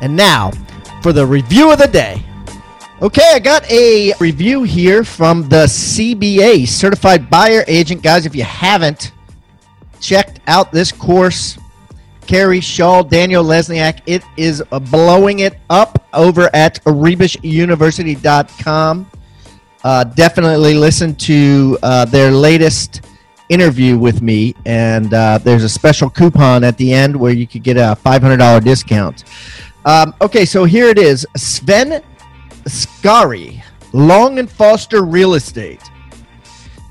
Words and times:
And 0.00 0.16
now 0.16 0.52
for 1.02 1.12
the 1.12 1.26
review 1.26 1.72
of 1.72 1.78
the 1.78 1.88
day. 1.88 2.22
Okay, 3.00 3.30
I 3.32 3.38
got 3.38 3.64
a 3.70 4.12
review 4.18 4.64
here 4.64 5.04
from 5.04 5.48
the 5.48 5.66
CBA, 5.66 6.66
Certified 6.66 7.30
Buyer 7.30 7.62
Agent. 7.68 8.02
Guys, 8.02 8.26
if 8.26 8.34
you 8.34 8.42
haven't 8.42 9.12
checked 10.00 10.40
out 10.48 10.72
this 10.72 10.90
course, 10.90 11.56
Carrie 12.26 12.60
Shaw, 12.60 13.02
Daniel 13.02 13.44
Lesniak, 13.44 14.00
it 14.06 14.24
is 14.36 14.64
blowing 14.90 15.38
it 15.38 15.60
up 15.70 16.08
over 16.12 16.50
at 16.52 16.82
rebusuniversity.com. 16.84 19.10
Uh, 19.84 20.02
definitely 20.04 20.74
listen 20.74 21.14
to 21.14 21.78
uh, 21.82 22.04
their 22.04 22.30
latest 22.32 23.02
interview 23.48 23.96
with 23.96 24.20
me, 24.22 24.54
and 24.66 25.14
uh, 25.14 25.38
there's 25.38 25.64
a 25.64 25.68
special 25.68 26.10
coupon 26.10 26.64
at 26.64 26.76
the 26.76 26.92
end 26.92 27.16
where 27.16 27.32
you 27.32 27.46
could 27.46 27.62
get 27.62 27.76
a 27.76 27.96
$500 28.04 28.62
discount. 28.62 29.24
Um, 29.88 30.14
okay, 30.20 30.44
so 30.44 30.64
here 30.64 30.88
it 30.88 30.98
is 30.98 31.26
Sven 31.34 32.02
Skari, 32.64 33.62
Long 33.94 34.38
and 34.38 34.50
Foster 34.50 35.02
Real 35.02 35.32
Estate. 35.32 35.80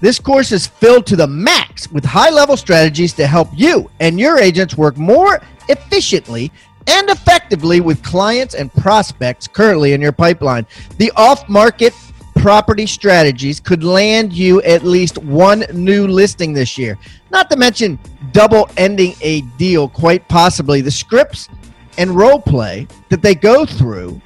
This 0.01 0.17
course 0.17 0.51
is 0.51 0.65
filled 0.65 1.05
to 1.05 1.15
the 1.15 1.27
max 1.27 1.91
with 1.91 2.03
high 2.03 2.31
level 2.31 2.57
strategies 2.57 3.13
to 3.13 3.27
help 3.27 3.49
you 3.53 3.91
and 3.99 4.19
your 4.19 4.39
agents 4.39 4.79
work 4.79 4.97
more 4.97 5.39
efficiently 5.69 6.51
and 6.87 7.07
effectively 7.11 7.81
with 7.81 8.01
clients 8.01 8.55
and 8.55 8.73
prospects 8.73 9.47
currently 9.47 9.93
in 9.93 10.01
your 10.01 10.11
pipeline. 10.11 10.65
The 10.97 11.11
off 11.15 11.47
market 11.47 11.93
property 12.37 12.87
strategies 12.87 13.59
could 13.59 13.83
land 13.83 14.33
you 14.33 14.59
at 14.63 14.83
least 14.83 15.19
one 15.19 15.65
new 15.71 16.07
listing 16.07 16.51
this 16.51 16.79
year. 16.79 16.97
Not 17.29 17.47
to 17.51 17.57
mention 17.57 17.99
double 18.31 18.67
ending 18.75 19.13
a 19.21 19.41
deal, 19.59 19.87
quite 19.87 20.27
possibly. 20.27 20.81
The 20.81 20.89
scripts 20.89 21.47
and 21.97 22.11
role 22.11 22.39
play 22.39 22.87
that 23.09 23.21
they 23.21 23.35
go 23.35 23.65
through 23.65 24.21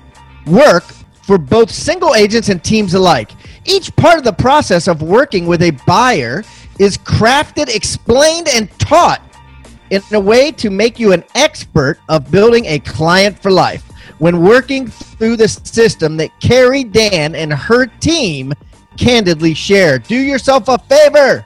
work 0.48 0.84
for 1.24 1.38
both 1.38 1.72
single 1.72 2.16
agents 2.16 2.50
and 2.50 2.64
teams 2.64 2.94
alike. 2.94 3.32
Each 3.66 3.96
part 3.96 4.18
of 4.18 4.24
the 4.24 4.34
process 4.34 4.88
of 4.88 5.02
working 5.02 5.46
with 5.46 5.62
a 5.62 5.72
buyer 5.86 6.44
is 6.80 6.98
crafted, 6.98 7.74
explained, 7.74 8.48
and 8.50 8.70
taught 8.80 9.22
in 9.92 10.02
a 10.14 10.20
way 10.20 10.52
to 10.54 10.70
make 10.70 11.00
you 11.00 11.12
an 11.12 11.24
expert 11.36 12.00
of 12.10 12.32
building 12.32 12.66
a 12.66 12.80
client 12.80 13.38
for 13.40 13.52
life. 13.52 13.84
When 14.20 14.42
working 14.42 14.88
through 14.88 15.38
the 15.38 15.48
system 15.48 16.18
that 16.18 16.32
Carrie 16.40 16.84
Dan 16.84 17.36
and 17.36 17.52
her 17.54 17.86
team 17.86 18.54
candidly 18.98 19.54
share, 19.54 20.00
do 20.00 20.16
yourself 20.16 20.68
a 20.68 20.78
favor 20.78 21.46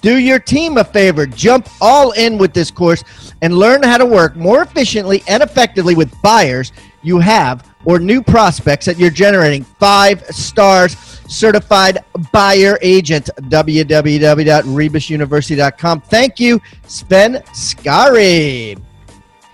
do 0.00 0.18
your 0.18 0.38
team 0.38 0.76
a 0.76 0.84
favor. 0.84 1.26
Jump 1.26 1.68
all 1.80 2.12
in 2.12 2.38
with 2.38 2.52
this 2.52 2.70
course 2.70 3.02
and 3.42 3.58
learn 3.58 3.82
how 3.82 3.98
to 3.98 4.06
work 4.06 4.36
more 4.36 4.62
efficiently 4.62 5.22
and 5.28 5.42
effectively 5.42 5.94
with 5.94 6.14
buyers 6.22 6.72
you 7.02 7.18
have 7.18 7.68
or 7.84 7.98
new 7.98 8.22
prospects 8.22 8.86
that 8.86 8.98
you're 8.98 9.10
generating. 9.10 9.64
Five 9.64 10.24
stars 10.26 10.96
certified 11.28 12.04
buyer 12.32 12.78
agent. 12.82 13.30
www.rebusuniversity.com. 13.36 16.00
Thank 16.02 16.38
you, 16.40 16.60
Sven 16.86 17.34
Skari. 17.52 18.82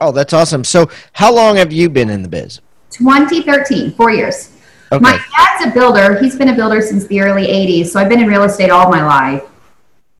Oh, 0.00 0.12
that's 0.12 0.32
awesome. 0.32 0.64
So, 0.64 0.88
how 1.12 1.34
long 1.34 1.56
have 1.56 1.72
you 1.72 1.90
been 1.90 2.08
in 2.08 2.22
the 2.22 2.28
biz? 2.28 2.60
2013, 2.90 3.92
four 3.92 4.10
years. 4.10 4.52
Okay. 4.90 5.02
My 5.02 5.20
dad's 5.36 5.66
a 5.66 5.70
builder. 5.74 6.18
He's 6.18 6.36
been 6.36 6.48
a 6.48 6.54
builder 6.54 6.80
since 6.80 7.06
the 7.08 7.20
early 7.20 7.46
80s, 7.46 7.88
so 7.88 8.00
I've 8.00 8.08
been 8.08 8.20
in 8.20 8.28
real 8.28 8.44
estate 8.44 8.70
all 8.70 8.88
my 8.88 9.04
life. 9.04 9.42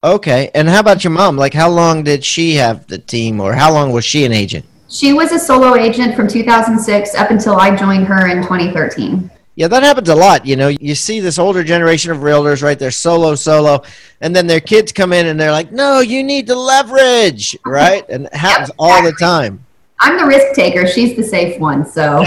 Okay. 0.05 0.51
And 0.55 0.69
how 0.69 0.81
about 0.81 1.05
your 1.05 1.13
mom? 1.13 1.37
Like, 1.37 1.55
how 1.55 1.71
long 1.71 2.03
did 2.03 2.25
she 2.25 2.55
have 2.55 2.87
the 2.89 2.99
team, 2.99 3.41
or 3.41 3.55
how 3.55 3.73
long 3.73 3.93
was 3.93 4.05
she 4.05 4.25
an 4.25 4.33
agent? 4.33 4.67
She 4.91 5.13
was 5.13 5.33
a 5.33 5.39
solo 5.39 5.77
agent 5.77 6.17
from 6.17 6.29
2006 6.29 7.15
up 7.15 7.31
until 7.31 7.57
I 7.57 7.77
joined 7.77 8.07
her 8.07 8.29
in 8.29 8.43
2013. 8.43 9.31
Yeah, 9.59 9.67
that 9.67 9.83
happens 9.83 10.09
a 10.09 10.15
lot. 10.15 10.47
You 10.47 10.55
know, 10.55 10.69
you 10.69 10.95
see 10.95 11.19
this 11.19 11.37
older 11.37 11.65
generation 11.65 12.13
of 12.13 12.19
realtors, 12.19 12.63
right? 12.63 12.79
They're 12.79 12.93
solo, 12.93 13.35
solo, 13.35 13.83
and 14.21 14.35
then 14.35 14.47
their 14.47 14.61
kids 14.61 14.93
come 14.93 15.13
in 15.13 15.27
and 15.27 15.39
they're 15.39 15.51
like, 15.51 15.73
"No, 15.73 15.99
you 15.99 16.23
need 16.23 16.47
to 16.47 16.55
leverage," 16.55 17.59
right? 17.67 18.09
And 18.09 18.27
it 18.27 18.35
happens 18.35 18.71
all 18.79 19.03
the 19.03 19.11
time. 19.11 19.67
I'm 19.99 20.17
the 20.17 20.27
risk 20.27 20.55
taker. 20.55 20.87
She's 20.87 21.17
the 21.17 21.25
safe 21.25 21.59
one. 21.59 21.85
So, 21.85 22.25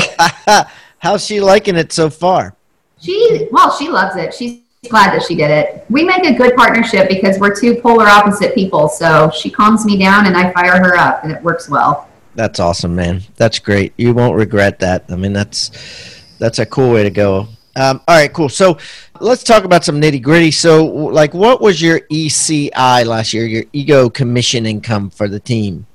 how's 0.98 1.25
she 1.25 1.39
liking 1.39 1.78
it 1.78 1.94
so 1.94 2.10
far? 2.10 2.54
She 3.00 3.48
well, 3.50 3.72
she 3.78 3.88
loves 3.88 4.18
it. 4.18 4.33
She's 4.33 4.60
glad 4.89 5.13
that 5.13 5.24
she 5.25 5.36
did 5.36 5.51
it. 5.51 5.86
We 5.89 6.04
make 6.04 6.25
a 6.25 6.33
good 6.33 6.54
partnership 6.57 7.07
because 7.07 7.39
we're 7.39 7.56
two 7.56 7.80
polar 7.80 8.07
opposite 8.07 8.54
people. 8.54 8.89
So 8.89 9.31
she 9.33 9.50
calms 9.50 9.86
me 9.86 9.98
down 9.98 10.25
and 10.25 10.36
I 10.36 10.51
fire 10.51 10.83
her 10.83 10.98
up, 10.98 11.24
and 11.24 11.31
it 11.31 11.42
works 11.42 11.69
well. 11.69 12.10
That's 12.36 12.60
awesome, 12.60 12.94
man. 12.94 13.22
That's 13.38 13.60
great. 13.60 13.94
You 13.95 14.13
won't 14.13 14.36
regret 14.36 14.80
that. 14.80 15.06
I 15.07 15.16
mean, 15.16 15.31
that's 15.31 15.72
that's 16.42 16.58
a 16.58 16.66
cool 16.66 16.92
way 16.92 17.04
to 17.04 17.12
go. 17.12 17.48
Um, 17.76 18.02
all 18.08 18.18
right, 18.18 18.34
cool. 18.34 18.50
So 18.50 18.80
let's 19.22 19.44
talk 19.44 19.64
about 19.64 19.86
some 19.86 20.02
nitty 20.02 20.22
gritty. 20.22 20.52
So, 20.52 20.84
like, 20.84 21.34
what 21.34 21.62
was 21.62 21.82
your 21.82 22.02
GCI 22.02 23.06
last 23.06 23.32
year? 23.32 23.46
Your 23.46 23.64
ego 23.72 24.10
commission 24.10 24.66
income 24.66 25.10
for 25.12 25.30
the 25.30 25.40
team? 25.40 25.86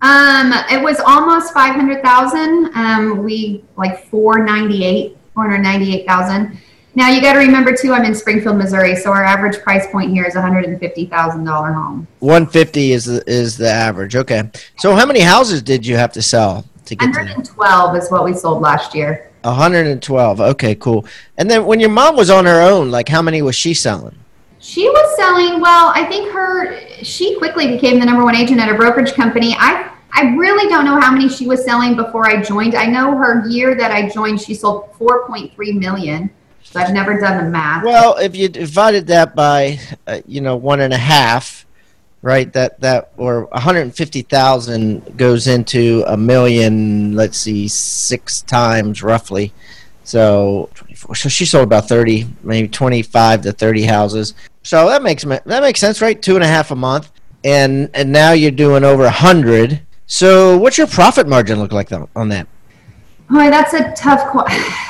Um, 0.00 0.52
it 0.70 0.80
was 0.80 1.00
almost 1.00 1.52
five 1.52 1.74
hundred 1.74 2.02
thousand. 2.02 2.70
Um, 2.74 3.24
we 3.24 3.64
like 3.76 4.06
four 4.06 4.38
ninety 4.38 4.84
eight, 4.84 5.18
four 5.34 5.42
hundred 5.42 5.58
ninety 5.58 5.92
eight 5.92 6.06
thousand 6.06 6.56
Now 6.94 7.10
you 7.10 7.20
got 7.20 7.32
to 7.32 7.40
remember 7.40 7.74
too, 7.74 7.92
I'm 7.92 8.04
in 8.04 8.14
Springfield, 8.14 8.56
Missouri, 8.56 8.94
so 8.94 9.10
our 9.10 9.24
average 9.24 9.58
price 9.58 9.90
point 9.90 10.12
here 10.12 10.24
is 10.24 10.36
one 10.36 10.44
hundred 10.44 10.66
and 10.66 10.78
fifty 10.78 11.06
thousand 11.06 11.44
dollar 11.44 11.72
home. 11.72 12.06
150 12.20 12.92
is 12.92 13.04
the, 13.06 13.24
is 13.26 13.56
the 13.56 13.68
average. 13.68 14.14
Okay. 14.14 14.48
So 14.78 14.94
how 14.94 15.04
many 15.04 15.20
houses 15.20 15.60
did 15.60 15.84
you 15.84 15.96
have 15.96 16.12
to 16.12 16.22
sell 16.22 16.64
to 16.88 16.96
get 16.96 17.06
to 17.06 17.12
Hundred 17.12 17.28
that? 17.28 17.36
and 17.36 17.44
twelve 17.44 17.96
is 17.96 18.10
what 18.10 18.24
we 18.24 18.34
sold 18.34 18.60
last 18.60 18.94
year. 18.94 19.30
112. 19.42 20.40
Okay, 20.40 20.74
cool. 20.74 21.06
And 21.36 21.50
then 21.50 21.64
when 21.64 21.80
your 21.80 21.90
mom 21.90 22.16
was 22.16 22.28
on 22.28 22.44
her 22.44 22.60
own, 22.60 22.90
like 22.90 23.08
how 23.08 23.22
many 23.22 23.40
was 23.40 23.54
she 23.54 23.72
selling? 23.72 24.18
She 24.58 24.88
was 24.88 25.16
selling 25.16 25.60
well. 25.60 25.92
I 25.94 26.04
think 26.04 26.32
her 26.32 26.78
she 27.04 27.36
quickly 27.38 27.68
became 27.68 28.00
the 28.00 28.06
number 28.06 28.24
one 28.24 28.34
agent 28.34 28.60
at 28.60 28.68
a 28.68 28.74
brokerage 28.74 29.14
company. 29.14 29.54
I 29.56 29.90
I 30.12 30.34
really 30.34 30.68
don't 30.68 30.84
know 30.84 31.00
how 31.00 31.12
many 31.12 31.28
she 31.28 31.46
was 31.46 31.64
selling 31.64 31.94
before 31.94 32.26
I 32.26 32.42
joined. 32.42 32.74
I 32.74 32.86
know 32.86 33.16
her 33.16 33.46
year 33.48 33.76
that 33.76 33.92
I 33.92 34.08
joined, 34.08 34.40
she 34.40 34.54
sold 34.54 34.92
four 34.96 35.26
point 35.26 35.54
three 35.54 35.72
million. 35.72 36.30
So 36.64 36.80
I've 36.80 36.92
never 36.92 37.18
done 37.18 37.42
the 37.42 37.50
math. 37.50 37.84
Well, 37.84 38.16
if 38.18 38.36
you 38.36 38.48
divided 38.48 39.06
that 39.06 39.34
by, 39.34 39.78
uh, 40.06 40.20
you 40.26 40.42
know, 40.42 40.56
one 40.56 40.80
and 40.80 40.92
a 40.92 40.98
half, 40.98 41.64
right? 42.22 42.52
That 42.52 42.80
that 42.80 43.12
or 43.16 43.44
150,000 43.46 45.16
goes 45.16 45.46
into 45.46 46.04
a 46.06 46.16
million. 46.16 47.14
Let's 47.14 47.38
see, 47.38 47.68
six 47.68 48.42
times 48.42 49.02
roughly. 49.02 49.52
So 50.04 50.70
24. 50.74 51.14
So 51.16 51.28
she 51.28 51.44
sold 51.44 51.64
about 51.64 51.88
30, 51.88 52.26
maybe 52.42 52.68
25 52.68 53.42
to 53.42 53.52
30 53.52 53.82
houses. 53.82 54.34
So 54.62 54.88
that 54.88 55.02
makes 55.02 55.24
that 55.24 55.62
makes 55.62 55.80
sense, 55.80 56.00
right? 56.00 56.20
Two 56.20 56.34
and 56.34 56.44
a 56.44 56.46
half 56.46 56.70
a 56.70 56.76
month, 56.76 57.10
and 57.44 57.90
and 57.94 58.12
now 58.12 58.32
you're 58.32 58.50
doing 58.50 58.84
over 58.84 59.04
a 59.04 59.10
hundred. 59.10 59.80
So 60.06 60.56
what's 60.56 60.78
your 60.78 60.86
profit 60.86 61.28
margin 61.28 61.58
look 61.58 61.72
like 61.72 61.90
on 62.16 62.28
that? 62.30 62.48
Boy, 63.30 63.50
that's 63.50 63.74
a 63.74 63.92
tough 63.94 64.30
question. 64.30 64.72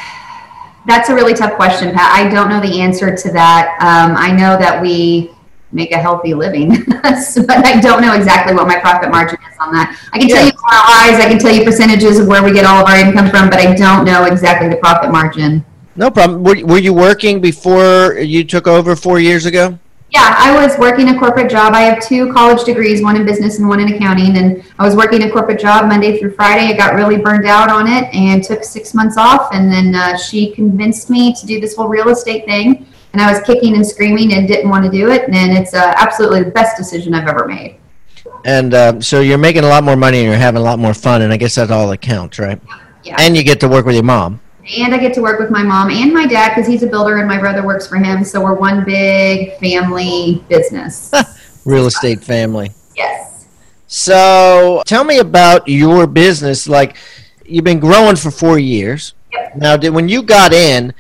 That's 0.87 1.11
a 1.11 1.15
really 1.15 1.35
tough 1.35 1.53
question, 1.53 1.93
Pat. 1.93 2.11
I 2.15 2.31
don't 2.31 2.49
know 2.49 2.61
the 2.61 2.81
answer 2.81 3.15
to 3.15 3.33
that. 3.33 3.77
Um, 3.83 4.17
I 4.17 4.31
know 4.31 4.57
that 4.57 4.81
we 4.81 5.31
make 5.73 5.93
a 5.93 5.99
healthy 5.99 6.35
living, 6.35 6.75
so- 7.21 7.45
but 7.47 7.65
I 7.65 7.81
don't 7.81 8.01
know 8.01 8.15
exactly 8.15 8.55
what 8.55 8.67
my 8.67 8.79
profit 8.79 9.11
margin 9.11 9.39
is 9.51 9.59
on 9.61 9.73
that. 9.73 9.99
I 10.13 10.19
can 10.19 10.29
tell 10.29 10.47
you 10.47 10.53
our 10.73 11.11
ROIs, 11.11 11.25
I 11.25 11.29
can 11.29 11.39
tell 11.39 11.55
you 11.55 11.65
percentages 11.65 12.19
of 12.19 12.27
where 12.27 12.43
we 12.43 12.53
get 12.53 12.65
all 12.65 12.83
of 12.83 12.89
our 12.89 12.97
income 12.97 13.31
from, 13.31 13.51
but 13.51 13.59
I 13.59 13.75
don't 13.75 14.05
know 14.05 14.25
exactly 14.25 14.69
the 14.69 14.77
profit 14.77 15.11
margin. 15.11 15.65
No 15.97 16.11
problem. 16.11 16.45
Were, 16.45 16.65
were 16.65 16.79
you 16.79 16.95
working 16.95 17.41
before 17.41 18.19
you 18.19 18.45
took 18.45 18.67
over 18.67 18.95
four 18.95 19.19
years 19.19 19.47
ago? 19.47 19.79
Yeah, 20.11 20.35
I 20.39 20.55
was 20.55 20.79
working 20.79 21.11
a 21.11 21.19
corporate 21.19 21.51
job. 21.51 21.75
I 21.75 21.83
have 21.83 22.03
two 22.03 22.33
college 22.33 22.65
degrees, 22.65 23.03
one 23.03 23.17
in 23.17 23.27
business 23.27 23.59
and 23.59 23.69
one 23.69 23.79
in 23.79 23.93
accounting. 23.93 24.39
And 24.39 24.65
I 24.79 24.85
was 24.87 24.97
working 24.97 25.25
a 25.25 25.31
corporate 25.31 25.61
job 25.61 25.87
Monday 25.87 26.19
through 26.19 26.33
Friday. 26.35 26.73
I 26.73 26.77
got 26.77 26.95
really 26.95 27.19
burned 27.19 27.47
out 27.47 27.69
on 27.69 27.87
it 27.87 28.05
and 28.15 28.43
took 28.43 28.65
six 28.65 28.95
months 28.95 29.19
off. 29.19 29.53
And 29.53 29.71
then 29.71 29.95
uh, 29.95 30.17
she 30.17 30.53
convinced 30.53 31.11
me 31.11 31.35
to 31.35 31.47
do 31.47 31.61
this 31.61 31.77
whole 31.77 31.89
real 31.89 32.09
estate 32.09 32.47
thing. 32.47 32.87
And 33.19 33.27
I 33.27 33.33
was 33.33 33.43
kicking 33.45 33.75
and 33.75 33.85
screaming 33.85 34.35
and 34.35 34.47
didn't 34.47 34.71
want 34.71 34.85
to 34.85 34.91
do 34.93 35.11
it. 35.11 35.29
And 35.29 35.59
it's 35.59 35.75
uh, 35.75 35.93
absolutely 35.97 36.45
the 36.45 36.53
best 36.53 36.77
decision 36.77 37.15
I've 37.15 37.27
ever 37.27 37.49
made. 37.49 37.81
And 38.45 38.75
um, 38.75 39.03
so 39.03 39.23
you're 39.23 39.39
making 39.39 39.65
a 39.65 39.67
lot 39.67 39.83
more 39.83 39.97
money 39.97 40.19
and 40.19 40.29
you're 40.29 40.37
having 40.37 40.61
a 40.61 40.65
lot 40.65 40.79
more 40.79 40.95
fun, 40.95 41.23
and 41.23 41.33
I 41.33 41.37
guess 41.37 41.57
that's 41.57 41.73
all 41.73 41.89
that 41.89 41.99
counts, 42.01 42.39
right? 42.39 42.61
Yeah. 43.03 43.17
And 43.19 43.37
you 43.37 43.43
get 43.43 43.59
to 43.59 43.69
work 43.69 43.87
with 43.87 43.97
your 43.97 44.05
mom. 44.05 44.41
And 44.77 44.95
I 44.95 44.99
get 44.99 45.15
to 45.15 45.21
work 45.21 45.41
with 45.41 45.51
my 45.51 45.65
mom 45.65 45.91
and 45.91 46.15
my 46.15 46.27
dad 46.27 46.51
because 46.51 46.69
he's 46.69 46.85
a 46.85 46.87
builder 46.87 47.17
and 47.17 47.27
my 47.27 47.41
brother 47.41 47.67
works 47.67 47.89
for 47.89 47.97
him. 47.97 48.23
So 48.23 48.41
we're 48.41 48.55
one 48.55 48.85
big 48.85 49.59
family 49.59 50.45
business. 50.49 51.13
Real 51.65 51.87
estate 51.87 52.23
family. 52.23 52.71
yes. 52.95 53.49
So 53.89 54.85
tell 54.87 55.03
me 55.03 55.19
about 55.19 55.67
your 55.67 56.07
business. 56.07 56.69
Like 56.69 56.97
you've 57.45 57.65
been 57.65 57.81
growing 57.81 58.15
for 58.15 58.31
four 58.31 58.61
years. 58.61 59.15
Yep. 59.33 59.57
Now, 59.57 59.77
did 59.77 59.91
when 59.91 60.09
you 60.09 60.23
got 60.23 60.53
in, 60.53 60.95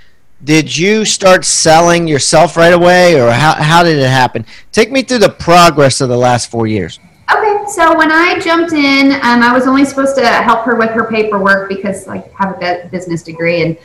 did 0.44 0.76
you 0.76 1.04
start 1.04 1.44
selling 1.44 2.06
yourself 2.06 2.56
right 2.56 2.72
away, 2.72 3.20
or 3.20 3.30
how 3.30 3.54
how 3.54 3.82
did 3.82 3.98
it 3.98 4.08
happen? 4.08 4.46
Take 4.72 4.92
me 4.92 5.02
through 5.02 5.18
the 5.18 5.30
progress 5.30 6.00
of 6.00 6.08
the 6.08 6.16
last 6.16 6.50
four 6.50 6.66
years. 6.66 7.00
Okay, 7.34 7.64
so 7.68 7.96
when 7.96 8.10
I 8.10 8.38
jumped 8.38 8.72
in, 8.72 9.12
um, 9.12 9.42
I 9.42 9.52
was 9.52 9.66
only 9.66 9.84
supposed 9.84 10.16
to 10.16 10.26
help 10.26 10.64
her 10.64 10.76
with 10.76 10.90
her 10.90 11.04
paperwork 11.04 11.68
because 11.68 12.06
I 12.08 12.18
have 12.38 12.62
a 12.62 12.88
business 12.90 13.22
degree, 13.22 13.62
and 13.62 13.76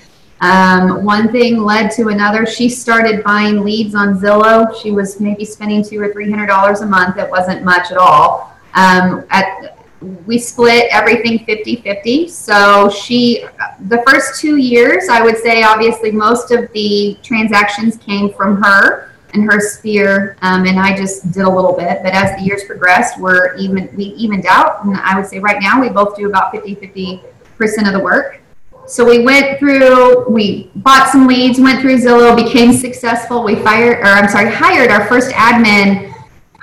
um, 0.41 1.03
one 1.03 1.31
thing 1.31 1.63
led 1.63 1.89
to 1.91 2.09
another. 2.09 2.45
She 2.45 2.69
started 2.69 3.23
buying 3.23 3.63
leads 3.63 3.95
on 3.95 4.19
Zillow. 4.19 4.79
She 4.81 4.91
was 4.91 5.19
maybe 5.19 5.45
spending 5.45 5.83
two 5.83 6.00
or 6.00 6.13
three 6.13 6.29
hundred 6.29 6.47
dollars 6.47 6.81
a 6.81 6.85
month. 6.85 7.17
It 7.17 7.29
wasn't 7.29 7.63
much 7.63 7.91
at 7.91 7.97
all. 7.97 8.53
Um, 8.75 9.25
at 9.29 9.73
we 10.25 10.38
split 10.38 10.88
everything 10.91 11.39
50-50 11.45 12.29
so 12.29 12.89
she 12.89 13.45
the 13.88 14.03
first 14.07 14.39
two 14.39 14.57
years 14.57 15.07
i 15.09 15.21
would 15.21 15.38
say 15.38 15.63
obviously 15.63 16.11
most 16.11 16.51
of 16.51 16.71
the 16.73 17.17
transactions 17.23 17.97
came 17.97 18.33
from 18.33 18.61
her 18.61 19.13
and 19.33 19.44
her 19.44 19.59
sphere 19.59 20.38
um, 20.41 20.65
and 20.65 20.79
i 20.79 20.95
just 20.95 21.31
did 21.31 21.44
a 21.44 21.50
little 21.50 21.73
bit. 21.73 22.01
But 22.03 22.13
as 22.13 22.38
the 22.38 22.44
years 22.44 22.63
progressed 22.63 23.19
we're 23.19 23.55
even 23.57 23.89
we 23.95 24.05
evened 24.05 24.45
out. 24.45 24.85
And 24.85 24.95
i 24.97 25.17
would 25.17 25.27
say 25.27 25.39
right 25.39 25.61
now 25.61 25.81
we 25.81 25.89
both 25.89 26.15
do 26.15 26.27
about 26.27 26.53
50-50 26.53 27.23
percent 27.57 27.88
of 27.88 27.94
the 27.94 28.00
work. 28.00 28.39
So 28.85 29.05
we 29.05 29.23
went 29.23 29.59
through 29.59 30.29
we 30.29 30.71
bought 30.75 31.09
some 31.09 31.27
leads 31.27 31.59
went 31.59 31.81
through 31.81 31.97
zillow 31.97 32.35
became 32.35 32.73
successful. 32.73 33.44
We 33.44 33.55
fired 33.55 34.00
or 34.00 34.05
i'm 34.05 34.29
sorry 34.29 34.51
hired 34.51 34.91
our 34.91 35.07
first 35.07 35.31
admin 35.31 36.12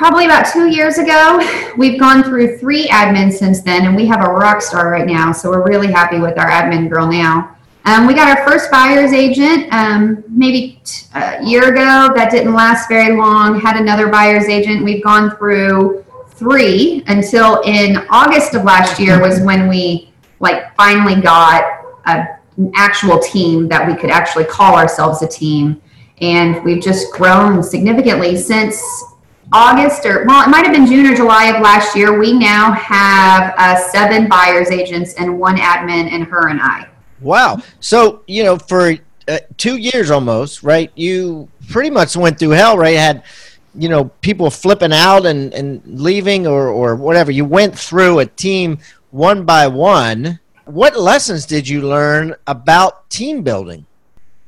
probably 0.00 0.25
about 0.25 0.47
two 0.50 0.70
years 0.70 0.97
ago. 0.97 1.38
We've 1.76 2.00
gone 2.00 2.25
through 2.25 2.56
three 2.56 2.88
admins 2.88 3.35
since 3.35 3.61
then, 3.61 3.85
and 3.85 3.94
we 3.94 4.06
have 4.06 4.26
a 4.26 4.32
rock 4.32 4.62
star 4.62 4.91
right 4.91 5.06
now. 5.06 5.31
So 5.31 5.50
we're 5.50 5.69
really 5.69 5.93
happy 5.93 6.19
with 6.19 6.38
our 6.38 6.49
admin 6.49 6.88
girl 6.88 7.06
now. 7.06 7.55
Um, 7.85 8.06
we 8.06 8.14
got 8.14 8.38
our 8.38 8.43
first 8.49 8.70
buyer's 8.70 9.12
agent 9.12 9.70
um, 9.75 10.25
maybe 10.26 10.81
t- 10.85 11.05
a 11.14 11.44
year 11.44 11.64
ago. 11.70 12.14
That 12.17 12.31
didn't 12.31 12.55
last 12.55 12.88
very 12.88 13.14
long. 13.14 13.61
Had 13.61 13.79
another 13.79 14.08
buyer's 14.08 14.49
agent. 14.49 14.82
We've 14.82 15.05
gone 15.05 15.37
through 15.37 16.02
three 16.31 17.05
until 17.06 17.61
in 17.67 17.99
August 18.08 18.55
of 18.55 18.64
last 18.64 18.99
year 18.99 19.20
was 19.20 19.43
when 19.43 19.69
we 19.69 20.14
like 20.38 20.75
finally 20.76 21.20
got 21.20 21.62
a, 22.06 22.25
an 22.56 22.73
actual 22.75 23.19
team 23.19 23.69
that 23.69 23.87
we 23.87 23.94
could 23.94 24.08
actually 24.08 24.47
call 24.47 24.76
ourselves 24.76 25.20
a 25.20 25.29
team. 25.29 25.79
And 26.23 26.64
we've 26.64 26.82
just 26.82 27.12
grown 27.12 27.62
significantly 27.62 28.38
since 28.38 28.82
August 29.52 30.06
or 30.06 30.25
well, 30.26 30.47
it 30.47 30.50
might 30.50 30.64
have 30.64 30.75
been 30.75 30.87
June 30.87 31.06
or 31.06 31.17
July 31.17 31.47
of 31.47 31.61
last 31.61 31.97
year. 31.97 32.19
We 32.19 32.32
now 32.32 32.73
have 32.73 33.55
uh, 33.56 33.76
seven 33.91 34.29
buyers 34.29 34.70
agents 34.70 35.14
and 35.14 35.38
one 35.38 35.56
admin, 35.56 36.12
and 36.12 36.25
her 36.25 36.49
and 36.49 36.61
I. 36.61 36.88
Wow. 37.20 37.58
So 37.81 38.23
you 38.26 38.44
know, 38.44 38.58
for 38.58 38.94
uh, 39.29 39.38
two 39.56 39.76
years 39.76 40.11
almost, 40.11 40.62
right? 40.62 40.92
You 40.95 41.49
pretty 41.69 41.90
much 41.90 42.16
went 42.16 42.38
through 42.38 42.50
hell, 42.50 42.78
right? 42.78 42.97
Had 42.97 43.25
you 43.75 43.88
know 43.88 44.04
people 44.21 44.50
flipping 44.50 44.92
out 44.92 45.26
and 45.26 45.52
and 45.52 45.83
leaving 45.85 46.47
or 46.47 46.69
or 46.69 46.95
whatever. 46.97 47.30
You 47.30 47.45
went 47.45 47.76
through 47.78 48.21
a 48.21 48.26
team 48.26 48.78
one 49.11 49.45
by 49.45 49.66
one. 49.66 50.38
What 50.64 50.97
lessons 50.97 51.47
did 51.47 51.66
you 51.66 51.83
learn 51.83 52.37
about 52.47 53.11
team 53.11 53.42
building? 53.42 53.87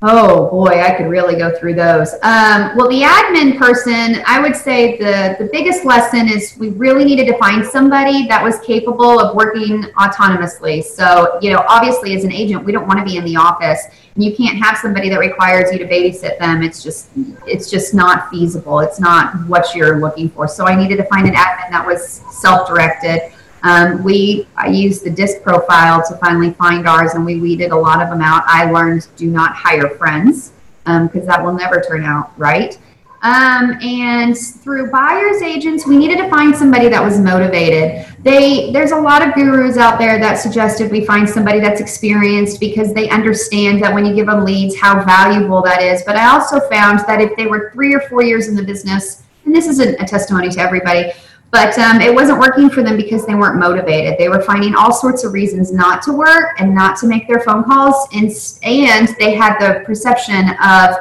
Oh 0.04 0.50
boy, 0.50 0.80
I 0.82 0.97
could 0.97 1.06
really 1.06 1.37
go 1.37 1.56
through 1.56 1.75
those. 1.75 2.12
Um, 2.25 2.76
well, 2.76 2.88
the 2.88 3.02
admin 3.02 3.56
person, 3.56 4.21
I 4.26 4.40
would 4.40 4.56
say 4.56 4.99
the 4.99 5.37
the 5.38 5.49
biggest 5.52 5.85
lesson 5.85 6.28
is 6.28 6.56
we 6.59 6.71
really 6.71 7.04
needed 7.04 7.28
to 7.28 7.38
find 7.38 7.64
somebody 7.64 8.26
that 8.26 8.42
was 8.42 8.59
capable 8.61 9.21
of 9.21 9.37
working 9.37 9.85
autonomously. 9.97 10.82
So, 10.82 11.38
you 11.40 11.52
know, 11.52 11.64
obviously 11.68 12.16
as 12.16 12.25
an 12.25 12.32
agent, 12.32 12.64
we 12.64 12.73
don't 12.73 12.88
want 12.88 12.99
to 12.99 13.04
be 13.04 13.16
in 13.16 13.25
the 13.25 13.37
office, 13.37 13.80
and 14.16 14.25
you 14.25 14.35
can't 14.35 14.59
have 14.61 14.76
somebody 14.76 15.09
that 15.09 15.21
requires 15.21 15.73
you 15.73 15.78
to 15.78 15.87
babysit 15.87 16.37
them. 16.40 16.64
It's 16.64 16.82
just 16.82 17.11
it's 17.47 17.71
just 17.71 17.94
not 17.94 18.28
feasible. 18.28 18.80
It's 18.80 18.99
not 18.99 19.47
what 19.47 19.73
you're 19.73 20.00
looking 20.00 20.28
for. 20.30 20.49
So, 20.49 20.66
I 20.66 20.75
needed 20.75 20.97
to 20.97 21.04
find 21.04 21.28
an 21.28 21.35
admin 21.35 21.71
that 21.71 21.87
was 21.87 22.23
self-directed. 22.32 23.32
Um, 23.62 24.02
we 24.02 24.47
I 24.57 24.69
used 24.69 25.04
the 25.04 25.11
disc 25.11 25.42
profile 25.42 26.02
to 26.09 26.16
finally 26.16 26.52
find 26.52 26.88
ours, 26.88 27.14
and 27.14 27.25
we 27.25 27.40
weeded 27.40 27.71
a 27.71 27.76
lot 27.76 28.02
of 28.02 28.11
them 28.11 28.21
out. 28.21 28.42
I 28.47 28.71
learned 28.71 29.07
do 29.16 29.28
not 29.28 29.54
hire 29.54 29.88
friends 29.90 30.52
because 30.85 31.26
that 31.26 31.45
will 31.45 31.52
never 31.52 31.81
turn 31.81 32.04
out 32.04 32.37
right. 32.38 32.78
Um, 33.23 33.78
and 33.81 34.37
through 34.37 34.90
buyers 34.90 35.42
agents, 35.42 35.87
we 35.87 35.97
needed 35.97 36.19
to 36.19 36.28
find 36.28 36.54
somebody 36.57 36.88
that 36.88 37.00
was 37.00 37.21
motivated. 37.21 38.04
They 38.25 38.73
there's 38.73 38.90
a 38.90 38.99
lot 38.99 39.26
of 39.26 39.33
gurus 39.35 39.76
out 39.76 39.97
there 40.00 40.19
that 40.19 40.38
suggested 40.38 40.90
we 40.90 41.07
find 41.07 41.28
somebody 41.28 41.61
that's 41.61 41.81
experienced 41.81 42.59
because 42.59 42.92
they 42.92 43.09
understand 43.11 43.81
that 43.85 43.95
when 43.95 44.04
you 44.04 44.12
give 44.12 44.26
them 44.26 44.45
leads, 44.45 44.76
how 44.76 45.04
valuable 45.04 45.62
that 45.62 45.81
is. 45.81 46.02
But 46.02 46.16
I 46.16 46.33
also 46.33 46.59
found 46.69 46.99
that 47.07 47.21
if 47.21 47.37
they 47.37 47.47
were 47.47 47.71
three 47.73 47.95
or 47.95 48.00
four 48.00 48.25
years 48.25 48.49
in 48.49 48.57
the 48.57 48.64
business, 48.64 49.23
and 49.45 49.54
this 49.54 49.69
isn't 49.69 50.00
a 50.00 50.04
testimony 50.04 50.49
to 50.50 50.61
everybody, 50.61 51.12
but 51.52 51.78
um, 51.78 52.00
it 52.00 52.12
wasn't 52.12 52.38
working 52.40 52.71
for 52.71 52.82
them 52.82 52.97
because 52.97 53.26
they 53.26 53.35
weren't 53.35 53.59
motivated. 53.59 54.18
They 54.18 54.30
were 54.30 54.42
finding 54.42 54.75
all 54.75 54.90
sorts 54.90 55.23
of 55.23 55.35
reasons 55.35 55.71
not 55.71 56.02
to 56.04 56.12
work 56.12 56.59
and 56.59 56.75
not 56.75 56.97
to 57.00 57.06
make 57.06 57.28
their 57.28 57.40
phone 57.40 57.62
calls, 57.62 58.09
and 58.14 58.30
and 58.64 59.14
they 59.18 59.35
had 59.35 59.59
the 59.59 59.85
perception 59.85 60.49
of 60.64 60.97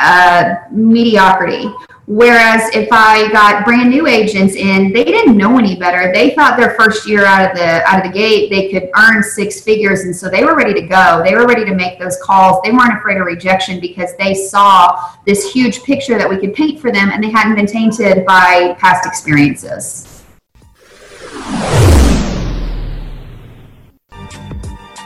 uh, 0.00 0.54
mediocrity. 0.70 1.70
Whereas 2.06 2.74
if 2.74 2.88
I 2.92 3.32
got 3.32 3.64
brand 3.64 3.88
new 3.88 4.06
agents 4.06 4.54
in, 4.54 4.92
they 4.92 5.04
didn't 5.04 5.38
know 5.38 5.58
any 5.58 5.74
better. 5.74 6.12
They 6.12 6.34
thought 6.34 6.58
their 6.58 6.74
first 6.74 7.08
year 7.08 7.24
out 7.24 7.50
of 7.50 7.56
the 7.56 7.82
out 7.88 8.04
of 8.04 8.12
the 8.12 8.16
gate 8.16 8.50
they 8.50 8.70
could 8.70 8.90
earn 8.94 9.22
six 9.22 9.62
figures, 9.62 10.00
and 10.02 10.14
so 10.14 10.28
they 10.28 10.44
were 10.44 10.54
ready 10.54 10.74
to 10.74 10.86
go. 10.86 11.22
They 11.24 11.34
were 11.34 11.46
ready 11.46 11.64
to 11.64 11.74
make 11.74 11.98
those 11.98 12.18
calls. 12.22 12.60
They 12.62 12.72
weren't 12.72 12.98
afraid 12.98 13.16
of 13.16 13.26
rejection 13.26 13.80
because 13.80 14.14
they 14.18 14.34
saw 14.34 15.12
this 15.24 15.50
huge 15.50 15.82
picture 15.82 16.18
that 16.18 16.28
we 16.28 16.36
could 16.36 16.52
paint 16.54 16.78
for 16.78 16.92
them, 16.92 17.08
and 17.10 17.24
they 17.24 17.30
hadn't 17.30 17.54
been 17.54 17.66
tainted 17.66 18.26
by 18.26 18.76
past 18.78 19.06
experiences. 19.06 20.22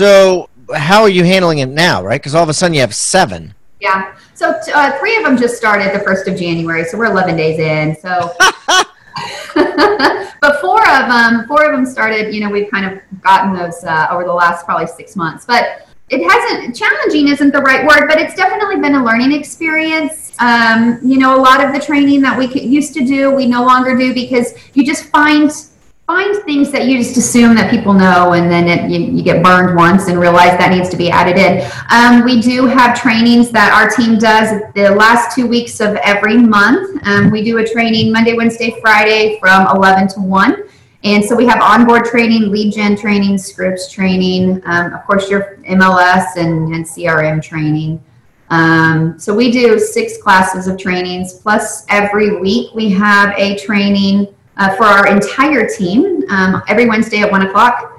So, 0.00 0.48
how 0.74 1.02
are 1.02 1.10
you 1.10 1.24
handling 1.24 1.58
it 1.58 1.68
now, 1.68 2.02
right? 2.02 2.18
Because 2.18 2.34
all 2.34 2.42
of 2.42 2.48
a 2.48 2.54
sudden 2.54 2.72
you 2.72 2.80
have 2.80 2.94
seven. 2.94 3.54
Yeah. 3.80 4.16
So 4.32 4.58
uh, 4.74 4.98
three 4.98 5.18
of 5.18 5.24
them 5.24 5.36
just 5.36 5.58
started 5.58 5.94
the 5.94 6.02
first 6.02 6.26
of 6.26 6.38
January, 6.38 6.84
so 6.84 6.96
we're 6.96 7.04
11 7.04 7.36
days 7.36 7.58
in. 7.58 7.94
So, 7.96 8.32
but 9.54 10.60
four 10.62 10.80
of 10.88 11.06
them, 11.10 11.46
four 11.46 11.66
of 11.66 11.72
them 11.72 11.84
started. 11.84 12.34
You 12.34 12.40
know, 12.40 12.48
we've 12.48 12.70
kind 12.70 12.90
of 12.90 13.20
gotten 13.20 13.52
those 13.52 13.84
uh, 13.84 14.06
over 14.10 14.24
the 14.24 14.32
last 14.32 14.64
probably 14.64 14.86
six 14.86 15.16
months. 15.16 15.44
But 15.44 15.86
it 16.08 16.26
hasn't 16.26 16.74
challenging 16.74 17.28
isn't 17.28 17.52
the 17.52 17.60
right 17.60 17.86
word, 17.86 18.08
but 18.08 18.18
it's 18.18 18.34
definitely 18.34 18.76
been 18.76 18.94
a 18.94 19.04
learning 19.04 19.32
experience. 19.32 20.32
Um, 20.38 20.98
you 21.04 21.18
know, 21.18 21.36
a 21.36 21.42
lot 21.42 21.62
of 21.62 21.74
the 21.74 21.78
training 21.78 22.22
that 22.22 22.38
we 22.38 22.46
used 22.58 22.94
to 22.94 23.04
do, 23.04 23.34
we 23.34 23.44
no 23.44 23.66
longer 23.66 23.94
do 23.98 24.14
because 24.14 24.54
you 24.72 24.82
just 24.82 25.10
find 25.10 25.52
find 26.10 26.36
things 26.42 26.72
that 26.72 26.86
you 26.86 26.98
just 26.98 27.16
assume 27.16 27.54
that 27.54 27.70
people 27.70 27.92
know 27.92 28.32
and 28.32 28.50
then 28.50 28.66
it, 28.66 28.90
you, 28.90 28.98
you, 29.16 29.22
get 29.22 29.44
burned 29.44 29.76
once 29.76 30.08
and 30.08 30.18
realize 30.18 30.58
that 30.58 30.72
needs 30.72 30.88
to 30.88 30.96
be 30.96 31.08
added 31.08 31.38
in. 31.38 31.64
Um, 31.88 32.24
we 32.24 32.40
do 32.40 32.66
have 32.66 33.00
trainings 33.00 33.52
that 33.52 33.72
our 33.72 33.88
team 33.88 34.18
does 34.18 34.60
the 34.74 34.90
last 34.90 35.36
two 35.36 35.46
weeks 35.46 35.78
of 35.78 35.94
every 36.02 36.36
month. 36.36 37.00
Um, 37.06 37.30
we 37.30 37.44
do 37.44 37.58
a 37.58 37.64
training 37.64 38.10
monday 38.12 38.32
wednesday 38.32 38.76
friday 38.80 39.38
from 39.38 39.68
11 39.68 40.08
to 40.14 40.20
1 40.20 40.64
and 41.04 41.24
so 41.24 41.36
we 41.36 41.46
have 41.46 41.62
onboard 41.62 42.06
training 42.06 42.50
lead 42.50 42.74
gen 42.74 42.96
training 42.96 43.38
scripts 43.38 43.88
training 43.88 44.60
um, 44.64 44.92
of 44.92 45.06
course 45.06 45.30
your 45.30 45.58
mls 45.58 46.26
and, 46.34 46.74
and 46.74 46.84
crm 46.86 47.40
training. 47.40 48.02
Um, 48.48 49.16
so 49.16 49.32
we 49.32 49.52
do 49.52 49.78
six 49.78 50.20
classes 50.20 50.66
of 50.66 50.76
trainings. 50.76 51.34
Plus 51.34 51.86
every 51.88 52.40
week 52.40 52.74
we 52.74 52.90
have 52.90 53.32
a 53.38 53.56
training 53.56 54.26
uh, 54.60 54.76
for 54.76 54.84
our 54.84 55.08
entire 55.08 55.66
team 55.66 56.22
um, 56.30 56.62
every 56.68 56.86
Wednesday 56.86 57.20
at 57.20 57.30
one 57.30 57.42
o'clock. 57.42 57.96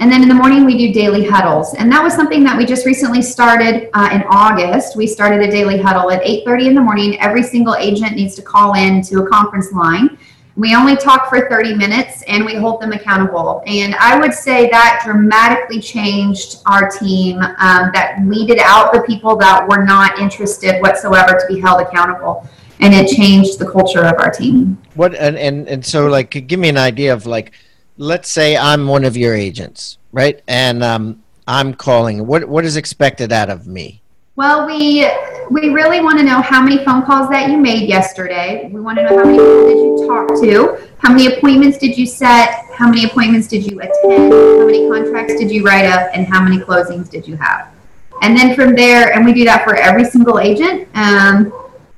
And 0.00 0.10
then 0.10 0.22
in 0.22 0.28
the 0.28 0.34
morning, 0.34 0.64
we 0.64 0.78
do 0.78 0.92
daily 0.92 1.24
huddles. 1.24 1.74
And 1.74 1.90
that 1.92 2.02
was 2.02 2.14
something 2.14 2.42
that 2.44 2.56
we 2.56 2.64
just 2.64 2.86
recently 2.86 3.22
started 3.22 3.90
uh, 3.94 4.10
in 4.12 4.24
August. 4.28 4.96
We 4.96 5.06
started 5.06 5.40
a 5.40 5.50
daily 5.50 5.78
huddle 5.78 6.10
at 6.10 6.22
8.30 6.22 6.66
in 6.66 6.74
the 6.74 6.80
morning. 6.80 7.20
Every 7.20 7.42
single 7.42 7.74
agent 7.76 8.16
needs 8.16 8.34
to 8.36 8.42
call 8.42 8.74
in 8.74 9.02
to 9.02 9.22
a 9.22 9.28
conference 9.28 9.72
line. 9.72 10.18
We 10.56 10.74
only 10.76 10.96
talk 10.96 11.28
for 11.28 11.48
30 11.48 11.74
minutes 11.74 12.22
and 12.28 12.44
we 12.44 12.54
hold 12.54 12.80
them 12.80 12.92
accountable. 12.92 13.62
And 13.66 13.96
I 13.96 14.18
would 14.20 14.32
say 14.32 14.68
that 14.70 15.02
dramatically 15.04 15.80
changed 15.80 16.62
our 16.66 16.88
team, 16.88 17.40
um, 17.40 17.90
that 17.92 18.20
weeded 18.24 18.60
out 18.60 18.92
the 18.92 19.02
people 19.02 19.36
that 19.36 19.66
were 19.68 19.84
not 19.84 20.18
interested 20.20 20.80
whatsoever 20.80 21.38
to 21.38 21.46
be 21.52 21.60
held 21.60 21.80
accountable 21.80 22.48
and 22.80 22.94
it 22.94 23.08
changed 23.08 23.58
the 23.58 23.70
culture 23.70 24.04
of 24.04 24.14
our 24.18 24.30
team. 24.30 24.78
What 24.94 25.14
and 25.14 25.36
and, 25.36 25.68
and 25.68 25.84
so 25.84 26.06
like 26.06 26.46
give 26.46 26.58
me 26.58 26.68
an 26.68 26.78
idea 26.78 27.12
of 27.12 27.26
like 27.26 27.52
let's 27.96 28.30
say 28.30 28.56
I'm 28.56 28.86
one 28.86 29.04
of 29.04 29.16
your 29.16 29.34
agents, 29.34 29.98
right? 30.12 30.42
And 30.48 30.82
um, 30.82 31.22
I'm 31.46 31.74
calling. 31.74 32.26
What 32.26 32.48
what 32.48 32.64
is 32.64 32.76
expected 32.76 33.32
out 33.32 33.50
of 33.50 33.66
me? 33.66 34.02
Well, 34.36 34.66
we 34.66 35.08
we 35.50 35.68
really 35.68 36.00
want 36.00 36.18
to 36.18 36.24
know 36.24 36.40
how 36.40 36.60
many 36.60 36.84
phone 36.84 37.04
calls 37.04 37.28
that 37.30 37.50
you 37.50 37.56
made 37.56 37.88
yesterday. 37.88 38.68
We 38.72 38.80
want 38.80 38.98
to 38.98 39.04
know 39.04 39.16
how 39.16 39.24
many 39.24 39.38
people 39.38 39.68
did 39.68 39.76
you 39.76 40.06
talk 40.08 40.28
to, 40.40 40.88
how 40.98 41.10
many 41.10 41.26
appointments 41.36 41.78
did 41.78 41.96
you 41.96 42.06
set, 42.06 42.64
how 42.74 42.88
many 42.88 43.04
appointments 43.04 43.46
did 43.46 43.70
you 43.70 43.80
attend, 43.80 44.32
how 44.32 44.66
many 44.66 44.88
contracts 44.88 45.36
did 45.36 45.50
you 45.50 45.62
write 45.62 45.84
up, 45.84 46.10
and 46.14 46.26
how 46.26 46.42
many 46.42 46.58
closings 46.58 47.08
did 47.08 47.28
you 47.28 47.36
have. 47.36 47.68
And 48.22 48.36
then 48.36 48.56
from 48.56 48.74
there, 48.74 49.12
and 49.12 49.24
we 49.24 49.32
do 49.32 49.44
that 49.44 49.64
for 49.64 49.76
every 49.76 50.04
single 50.04 50.40
agent. 50.40 50.88
Um, 50.94 51.52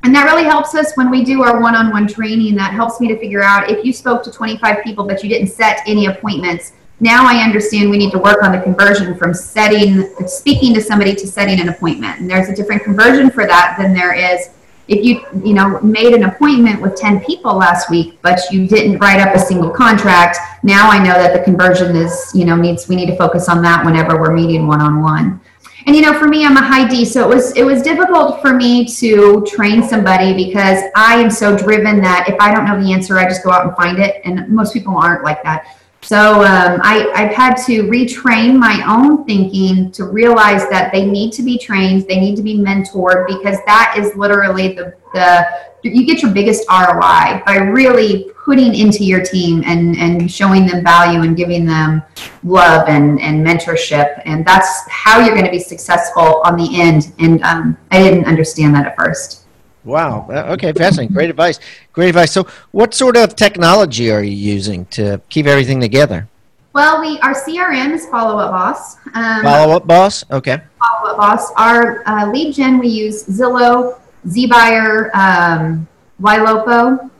and 0.07 0.15
that 0.15 0.25
really 0.25 0.45
helps 0.45 0.73
us 0.77 0.97
when 0.97 1.11
we 1.11 1.25
do 1.25 1.43
our 1.43 1.61
one-on-one 1.61 2.07
training. 2.07 2.55
That 2.55 2.73
helps 2.73 3.01
me 3.01 3.09
to 3.09 3.19
figure 3.19 3.43
out 3.43 3.69
if 3.69 3.85
you 3.85 3.93
spoke 3.93 4.23
to 4.23 4.31
25 4.31 4.85
people 4.85 5.05
but 5.05 5.21
you 5.25 5.29
didn't 5.29 5.49
set 5.49 5.81
any 5.85 6.07
appointments. 6.07 6.75
Now 7.01 7.27
I 7.27 7.43
understand 7.43 7.91
we 7.91 7.99
need 7.99 8.13
to 8.13 8.19
work 8.21 8.41
on 8.45 8.53
the 8.53 8.61
conversion 8.61 9.19
from 9.19 9.35
setting, 9.35 10.09
speaking 10.29 10.73
to 10.75 10.81
somebody 10.81 11.13
to 11.17 11.27
setting 11.27 11.59
an 11.59 11.71
appointment. 11.71 12.21
And 12.21 12.31
there's 12.31 12.49
a 12.49 12.55
different 12.55 12.85
conversion 12.85 13.31
for 13.31 13.49
that 13.49 13.75
than 13.81 13.95
there 13.95 14.15
is 14.15 14.51
if 14.87 15.05
you 15.05 15.21
you 15.45 15.53
know 15.53 15.81
made 15.81 16.15
an 16.15 16.23
appointment 16.23 16.81
with 16.81 16.95
10 16.95 17.25
people 17.25 17.55
last 17.55 17.91
week 17.91 18.21
but 18.23 18.39
you 18.53 18.69
didn't 18.69 18.99
write 18.99 19.21
up 19.21 19.35
a 19.35 19.39
single 19.41 19.69
contract 19.69 20.39
now 20.63 20.89
i 20.89 20.97
know 20.97 21.15
that 21.15 21.37
the 21.37 21.43
conversion 21.43 21.97
is 21.97 22.31
you 22.37 22.45
know 22.45 22.55
needs 22.55 22.89
we 22.89 22.95
need 22.95 23.07
to 23.07 23.17
focus 23.17 23.49
on 23.49 23.61
that 23.63 23.85
whenever 23.85 24.21
we're 24.21 24.33
meeting 24.33 24.69
one 24.69 24.81
on 24.81 25.03
one 25.03 25.41
and 25.87 25.95
you 25.95 26.03
know 26.03 26.13
for 26.19 26.27
me 26.27 26.45
i'm 26.45 26.57
a 26.57 26.63
high 26.63 26.87
d 26.87 27.05
so 27.05 27.23
it 27.23 27.35
was 27.35 27.53
it 27.57 27.63
was 27.63 27.83
difficult 27.83 28.41
for 28.43 28.53
me 28.53 28.85
to 28.85 29.45
train 29.47 29.83
somebody 29.83 30.35
because 30.35 30.83
i 30.95 31.15
am 31.15 31.31
so 31.31 31.57
driven 31.57 32.01
that 32.01 32.27
if 32.29 32.37
i 32.41 32.53
don't 32.53 32.65
know 32.65 32.81
the 32.83 32.93
answer 32.93 33.19
i 33.19 33.25
just 33.25 33.43
go 33.43 33.51
out 33.51 33.67
and 33.67 33.77
find 33.77 33.99
it 33.99 34.21
and 34.25 34.49
most 34.49 34.73
people 34.73 34.97
aren't 34.97 35.25
like 35.25 35.43
that. 35.43 35.79
So 36.03 36.45
um, 36.45 36.81
I, 36.83 37.11
i've 37.15 37.33
had 37.33 37.55
to 37.67 37.83
retrain 37.85 38.57
my 38.57 38.85
own 38.87 39.25
thinking 39.25 39.91
to 39.93 40.05
realize 40.05 40.69
that 40.69 40.93
they 40.93 41.05
need 41.05 41.33
to 41.33 41.43
be 41.43 41.59
trained 41.59 42.07
they 42.07 42.21
need 42.21 42.37
to 42.37 42.43
be 42.43 42.57
mentored 42.57 43.27
because 43.27 43.59
that 43.67 43.97
is 43.99 44.15
literally 44.15 44.75
the 44.75 44.95
the 45.15 45.47
you 45.83 46.07
get 46.07 46.23
your 46.23 46.33
biggest 46.33 46.69
roi 46.69 47.43
by 47.45 47.57
really 47.57 48.31
putting 48.47 48.77
into 48.77 49.05
your 49.05 49.23
team 49.23 49.65
and, 49.67 49.97
and 49.97 50.31
showing 50.31 50.67
them 50.67 50.85
value 50.85 51.23
and 51.23 51.37
giving 51.37 51.67
them 51.67 52.01
love 52.45 52.89
and, 52.89 53.21
and 53.21 53.45
mentorship. 53.45 54.23
And 54.25 54.47
that's 54.47 54.89
how 54.89 55.19
you're 55.19 55.35
going 55.35 55.45
to 55.45 55.51
be 55.51 55.59
successful 55.59 56.41
on 56.45 56.57
the 56.57 56.81
end. 56.81 57.13
And 57.19 57.43
um, 57.43 57.77
I 57.91 58.01
didn't 58.01 58.25
understand 58.25 58.73
that 58.77 58.87
at 58.87 58.97
first. 58.97 59.43
Wow. 59.85 60.29
Uh, 60.31 60.53
okay, 60.55 60.73
fascinating. 60.73 61.13
Great 61.13 61.29
advice. 61.29 61.59
Great 61.93 62.11
advice. 62.11 62.33
So, 62.33 62.47
what 62.71 62.95
sort 62.95 63.17
of 63.17 63.37
technology 63.37 64.11
are 64.11 64.23
you 64.23 64.35
using 64.35 64.85
to 64.87 65.21
keep 65.29 65.47
everything 65.47 65.81
together? 65.81 66.29
Well, 66.73 67.01
we 67.01 67.19
our 67.21 67.35
CRM 67.35 67.93
is 67.93 68.07
Follow 68.07 68.39
Up 68.39 68.51
Boss. 68.51 68.97
Um, 69.15 69.43
follow 69.43 69.77
Up 69.77 69.87
Boss. 69.87 70.25
Okay. 70.31 70.61
Follow 70.79 71.13
Up 71.13 71.17
Boss. 71.17 71.53
Our 71.57 72.03
uh, 72.09 72.31
lead 72.33 72.55
gen 72.55 72.79
we 72.79 72.89
use 72.89 73.25
Zillow, 73.27 74.01
ZBuyer, 74.27 75.15
um, 75.15 75.87
Ylopo, 76.21 77.11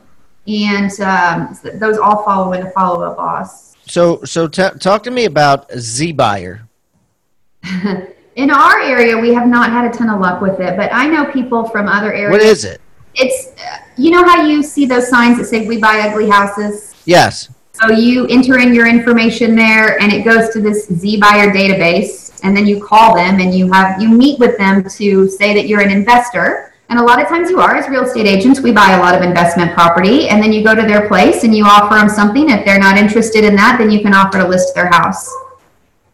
and 0.47 0.99
um, 1.01 1.57
those 1.75 1.97
all 1.97 2.23
follow 2.23 2.53
in 2.53 2.63
the 2.63 2.69
follow 2.71 3.03
up 3.03 3.17
boss. 3.17 3.75
So, 3.85 4.23
so 4.23 4.47
t- 4.47 4.69
talk 4.79 5.03
to 5.03 5.11
me 5.11 5.25
about 5.25 5.71
Z 5.73 6.13
buyer. 6.13 6.67
in 8.35 8.51
our 8.51 8.79
area, 8.81 9.17
we 9.17 9.33
have 9.33 9.47
not 9.47 9.71
had 9.71 9.93
a 9.93 9.97
ton 9.97 10.09
of 10.09 10.19
luck 10.19 10.41
with 10.41 10.59
it, 10.59 10.77
but 10.77 10.93
I 10.93 11.07
know 11.07 11.25
people 11.31 11.67
from 11.69 11.87
other 11.87 12.13
areas. 12.13 12.31
What 12.31 12.41
is 12.41 12.65
it? 12.65 12.81
It's, 13.15 13.47
uh, 13.47 13.79
you 13.97 14.11
know 14.11 14.23
how 14.23 14.45
you 14.45 14.61
see 14.61 14.85
those 14.85 15.09
signs 15.09 15.37
that 15.37 15.45
say 15.45 15.67
"We 15.67 15.79
buy 15.79 15.99
ugly 16.01 16.29
houses." 16.29 16.93
Yes. 17.05 17.49
So 17.73 17.91
you 17.91 18.25
enter 18.27 18.59
in 18.59 18.73
your 18.73 18.87
information 18.87 19.55
there 19.55 20.01
and 20.01 20.11
it 20.11 20.23
goes 20.23 20.49
to 20.49 20.61
this 20.61 20.87
Z 20.87 21.19
buyer 21.19 21.51
database 21.51 22.39
and 22.43 22.55
then 22.55 22.65
you 22.65 22.83
call 22.83 23.15
them 23.15 23.39
and 23.39 23.53
you 23.53 23.71
have 23.71 24.01
you 24.01 24.09
meet 24.09 24.39
with 24.39 24.57
them 24.57 24.83
to 24.89 25.29
say 25.29 25.53
that 25.53 25.67
you're 25.67 25.81
an 25.81 25.91
investor. 25.91 26.73
And 26.89 26.99
a 26.99 27.03
lot 27.03 27.21
of 27.21 27.27
times 27.27 27.49
you 27.49 27.59
are 27.59 27.75
as 27.75 27.89
real 27.89 28.03
estate 28.03 28.25
agents, 28.25 28.61
we 28.61 28.71
buy 28.71 28.91
a 28.91 28.99
lot 28.99 29.13
of 29.13 29.21
investment 29.21 29.73
property 29.73 30.29
and 30.29 30.41
then 30.41 30.53
you 30.53 30.63
go 30.63 30.73
to 30.73 30.83
their 30.83 31.07
place 31.07 31.43
and 31.43 31.55
you 31.55 31.65
offer 31.65 31.95
them 31.95 32.07
something. 32.07 32.49
If 32.49 32.63
they're 32.63 32.79
not 32.79 32.97
interested 32.97 33.43
in 33.43 33.55
that, 33.57 33.77
then 33.77 33.91
you 33.91 34.01
can 34.01 34.13
offer 34.13 34.37
to 34.37 34.47
list 34.47 34.73
their 34.73 34.87
house. 34.87 35.29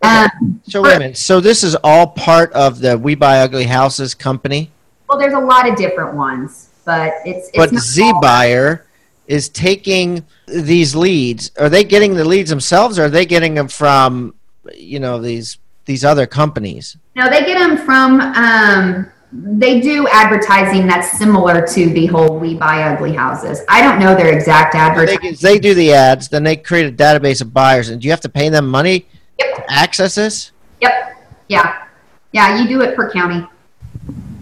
Um, 0.01 0.61
So 0.67 0.81
wait 0.81 0.95
a 0.95 0.99
minute. 0.99 1.17
So 1.17 1.39
this 1.39 1.63
is 1.63 1.75
all 1.83 2.07
part 2.07 2.51
of 2.53 2.79
the 2.79 2.97
We 2.97 3.13
Buy 3.13 3.41
Ugly 3.41 3.65
Houses 3.65 4.15
company, 4.15 4.71
well, 5.13 5.19
there's 5.19 5.33
a 5.33 5.39
lot 5.39 5.69
of 5.69 5.75
different 5.75 6.15
ones, 6.15 6.69
but 6.85 7.13
it's, 7.23 7.49
it's 7.49 7.57
but 7.57 7.69
Z 7.75 8.13
Buyer 8.19 8.87
is 9.27 9.47
taking 9.47 10.25
these 10.47 10.95
leads. 10.95 11.51
Are 11.59 11.69
they 11.69 11.83
getting 11.83 12.15
the 12.15 12.25
leads 12.25 12.49
themselves, 12.49 12.97
or 12.97 13.05
are 13.05 13.09
they 13.09 13.25
getting 13.25 13.53
them 13.53 13.67
from, 13.67 14.33
you 14.73 14.99
know, 14.99 15.21
these 15.21 15.59
these 15.85 16.03
other 16.03 16.25
companies? 16.25 16.97
No, 17.15 17.29
they 17.29 17.45
get 17.45 17.59
them 17.59 17.77
from. 17.77 18.21
Um, 18.21 19.11
they 19.35 19.79
do 19.79 20.07
advertising 20.09 20.85
that's 20.85 21.17
similar 21.17 21.65
to 21.67 21.89
the 21.89 22.05
whole 22.05 22.37
"We 22.39 22.53
Buy 22.55 22.83
Ugly 22.83 23.13
Houses." 23.13 23.61
I 23.67 23.81
don't 23.81 23.99
know 23.99 24.15
their 24.15 24.31
exact 24.31 24.75
advertising. 24.75 25.35
they 25.41 25.57
do 25.59 25.73
the 25.73 25.93
ads, 25.93 26.29
then 26.29 26.43
they 26.43 26.55
create 26.55 26.85
a 26.85 26.91
database 26.95 27.41
of 27.41 27.53
buyers, 27.53 27.89
and 27.89 27.99
do 28.01 28.05
you 28.05 28.11
have 28.11 28.21
to 28.21 28.29
pay 28.29 28.49
them 28.49 28.67
money 28.69 29.07
Yep. 29.39 29.55
to 29.55 29.71
access 29.71 30.15
this? 30.15 30.51
Yep. 30.81 31.17
Yeah. 31.49 31.85
Yeah. 32.31 32.61
You 32.61 32.67
do 32.67 32.81
it 32.81 32.95
per 32.95 33.09
county. 33.11 33.47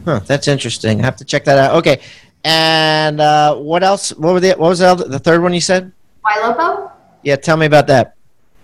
Huh, 0.03 0.19
that's 0.25 0.47
interesting. 0.47 0.99
I 1.01 1.05
have 1.05 1.15
to 1.17 1.25
check 1.25 1.45
that 1.45 1.57
out. 1.57 1.75
Okay, 1.75 2.01
and 2.43 3.21
uh, 3.21 3.55
what 3.55 3.83
else? 3.83 4.09
What 4.11 4.33
were 4.33 4.39
the 4.39 4.49
what 4.51 4.69
was 4.69 4.79
the, 4.79 4.87
other, 4.87 5.07
the 5.07 5.19
third 5.19 5.41
one 5.41 5.53
you 5.53 5.61
said? 5.61 5.91
Ylopo. 6.25 6.91
Yeah, 7.23 7.35
tell 7.35 7.55
me 7.55 7.65
about 7.67 7.87
that. 7.87 8.15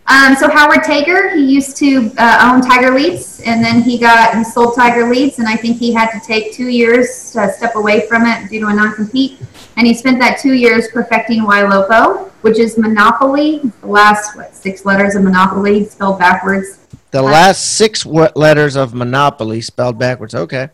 Um, 0.10 0.36
so 0.38 0.50
Howard 0.50 0.84
Tager, 0.84 1.36
he 1.36 1.44
used 1.44 1.76
to 1.78 2.10
uh, 2.18 2.50
own 2.50 2.62
Tiger 2.62 2.92
Leads, 2.96 3.42
and 3.42 3.64
then 3.64 3.82
he 3.82 3.98
got 3.98 4.38
he 4.38 4.44
sold 4.44 4.76
Tiger 4.76 5.10
Leads, 5.10 5.40
and 5.40 5.48
I 5.48 5.58
think 5.58 5.78
he 5.78 5.92
had 5.92 6.12
to 6.12 6.26
take 6.26 6.54
two 6.54 6.70
years 6.70 7.32
to 7.34 7.52
step 7.52 7.76
away 7.76 8.08
from 8.08 8.26
it 8.26 8.50
due 8.50 8.62
to 8.62 8.68
a 8.68 8.74
non-compete, 8.74 9.42
and 9.76 9.86
he 9.86 9.94
spent 9.94 10.18
that 10.20 10.40
two 10.40 10.54
years 10.54 10.88
perfecting 10.94 11.42
Ylopo, 11.42 12.30
which 12.42 12.58
is 12.58 12.78
Monopoly. 12.78 13.60
The 13.82 13.88
last 13.88 14.38
what 14.38 14.56
six 14.56 14.86
letters 14.86 15.16
of 15.16 15.24
Monopoly 15.24 15.84
spelled 15.84 16.20
backwards. 16.20 16.80
The 17.12 17.22
last 17.22 17.76
six 17.76 18.06
letters 18.06 18.78
of 18.78 18.94
Monopoly 18.94 19.60
spelled 19.60 20.00
backwards. 20.00 20.36
Okay. 20.36 20.70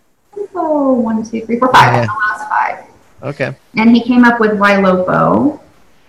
Oh, 0.53 0.93
one, 0.93 1.23
two, 1.23 1.43
three, 1.45 1.57
four, 1.57 1.71
five. 1.71 1.93
Yeah. 1.93 2.05
The 2.05 2.11
last 2.11 2.49
five. 2.49 2.85
Okay. 3.23 3.55
and 3.77 3.95
he 3.95 4.03
came 4.03 4.25
up 4.25 4.39
with 4.39 4.51
Ylopo. 4.51 5.59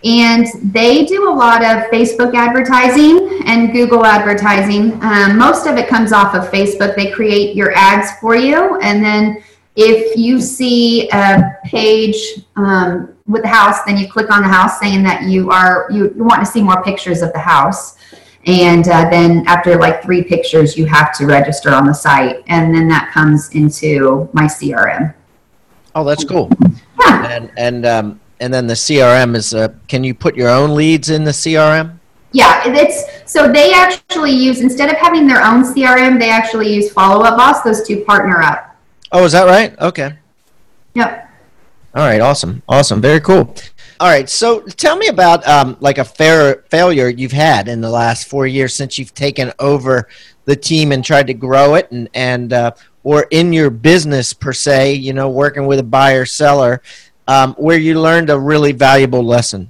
And 0.05 0.47
they 0.73 1.07
do 1.07 1.31
a 1.31 1.35
lot 1.35 1.65
of 1.65 1.91
Facebook 1.91 2.35
advertising 2.35 3.41
and 3.47 3.73
Google 3.73 4.05
advertising. 4.05 5.03
Um, 5.03 5.39
most 5.39 5.67
of 5.67 5.79
it 5.79 5.89
comes 5.89 6.13
off 6.13 6.35
of 6.35 6.51
Facebook. 6.51 6.95
They 6.95 7.11
create 7.11 7.57
your 7.57 7.73
ads 7.75 8.13
for 8.21 8.37
you. 8.37 8.79
And 8.81 9.03
then 9.03 9.43
if 9.77 10.17
you 10.17 10.41
see 10.41 11.09
a 11.11 11.59
page 11.65 12.17
um, 12.57 13.15
with 13.27 13.43
the 13.43 13.49
house, 13.49 13.83
then 13.87 13.97
you 13.97 14.07
click 14.07 14.31
on 14.31 14.43
the 14.43 14.49
house 14.49 14.79
saying 14.79 15.03
that 15.05 15.23
you 15.23 15.51
are 15.51 15.89
you, 15.91 16.13
you 16.15 16.23
want 16.23 16.45
to 16.45 16.47
see 16.47 16.63
more 16.63 16.83
pictures 16.83 17.23
of 17.23 17.33
the 17.33 17.39
house. 17.39 17.97
And 18.47 18.87
uh, 18.89 19.09
then 19.09 19.47
after 19.47 19.77
like 19.79 20.03
three 20.03 20.23
pictures, 20.23 20.77
you 20.77 20.85
have 20.85 21.17
to 21.17 21.27
register 21.27 21.71
on 21.71 21.87
the 21.87 21.95
site. 21.95 22.45
And 22.47 22.75
then 22.75 22.89
that 22.89 23.11
comes 23.11 23.49
into 23.55 24.29
my 24.35 24.45
CRM. 24.45 25.15
Oh, 25.95 26.05
that's 26.05 26.25
cool. 26.25 26.51
Yeah. 27.01 27.29
And 27.29 27.51
and 27.57 27.87
um, 27.87 28.21
and 28.41 28.53
then 28.53 28.67
the 28.67 28.75
CRM 28.75 29.37
is. 29.37 29.55
Uh, 29.55 29.69
can 29.89 30.05
you 30.05 30.15
put 30.15 30.37
your 30.37 30.49
own 30.49 30.75
leads 30.75 31.11
in 31.11 31.25
the 31.25 31.31
CRM? 31.31 31.99
Yeah, 32.33 32.63
it's 32.67 33.33
so 33.33 33.51
they 33.51 33.73
actually 33.73 34.33
use 34.33 34.61
instead 34.61 34.91
of 34.91 34.97
having 34.97 35.27
their 35.27 35.43
own 35.43 35.63
CRM, 35.63 36.19
they 36.19 36.31
actually 36.31 36.75
use 36.75 36.93
Follow 36.93 37.25
Up 37.25 37.37
Boss. 37.37 37.63
Those 37.63 37.87
two 37.87 38.05
partner 38.05 38.43
up. 38.43 38.77
Oh, 39.13 39.25
is 39.25 39.33
that 39.33 39.45
right? 39.45 39.79
Okay. 39.81 40.19
Yep. 40.95 41.31
All 41.95 42.05
right. 42.05 42.21
Awesome. 42.21 42.63
Awesome. 42.69 43.01
Very 43.01 43.21
cool. 43.21 43.55
All 44.01 44.09
right. 44.09 44.29
So 44.29 44.63
tell 44.63 44.97
me 44.97 45.07
about 45.07 45.47
um, 45.47 45.77
like 45.79 45.99
a 45.99 46.05
fair 46.05 46.65
failure 46.69 47.09
you've 47.09 47.31
had 47.31 47.69
in 47.69 47.81
the 47.81 47.91
last 47.91 48.27
four 48.27 48.49
years 48.49 48.75
since 48.75 48.99
you've 48.99 49.15
taken 49.15 49.53
over 49.61 50.09
the 50.45 50.57
team 50.57 50.91
and 50.91 51.05
tried 51.05 51.29
to 51.29 51.35
grow 51.35 51.75
it, 51.75 51.91
and 51.93 52.09
and 52.15 52.53
uh, 52.53 52.73
or 53.05 53.27
in 53.31 53.53
your 53.53 53.71
business 53.71 54.33
per 54.33 54.53
se, 54.53 54.95
you 54.95 55.13
know, 55.13 55.29
working 55.29 55.67
with 55.67 55.79
a 55.79 55.85
buyer 55.85 56.25
seller, 56.25 56.83
um, 57.27 57.55
where 57.55 57.79
you 57.79 58.01
learned 58.01 58.31
a 58.31 58.39
really 58.39 58.73
valuable 58.73 59.23
lesson. 59.23 59.69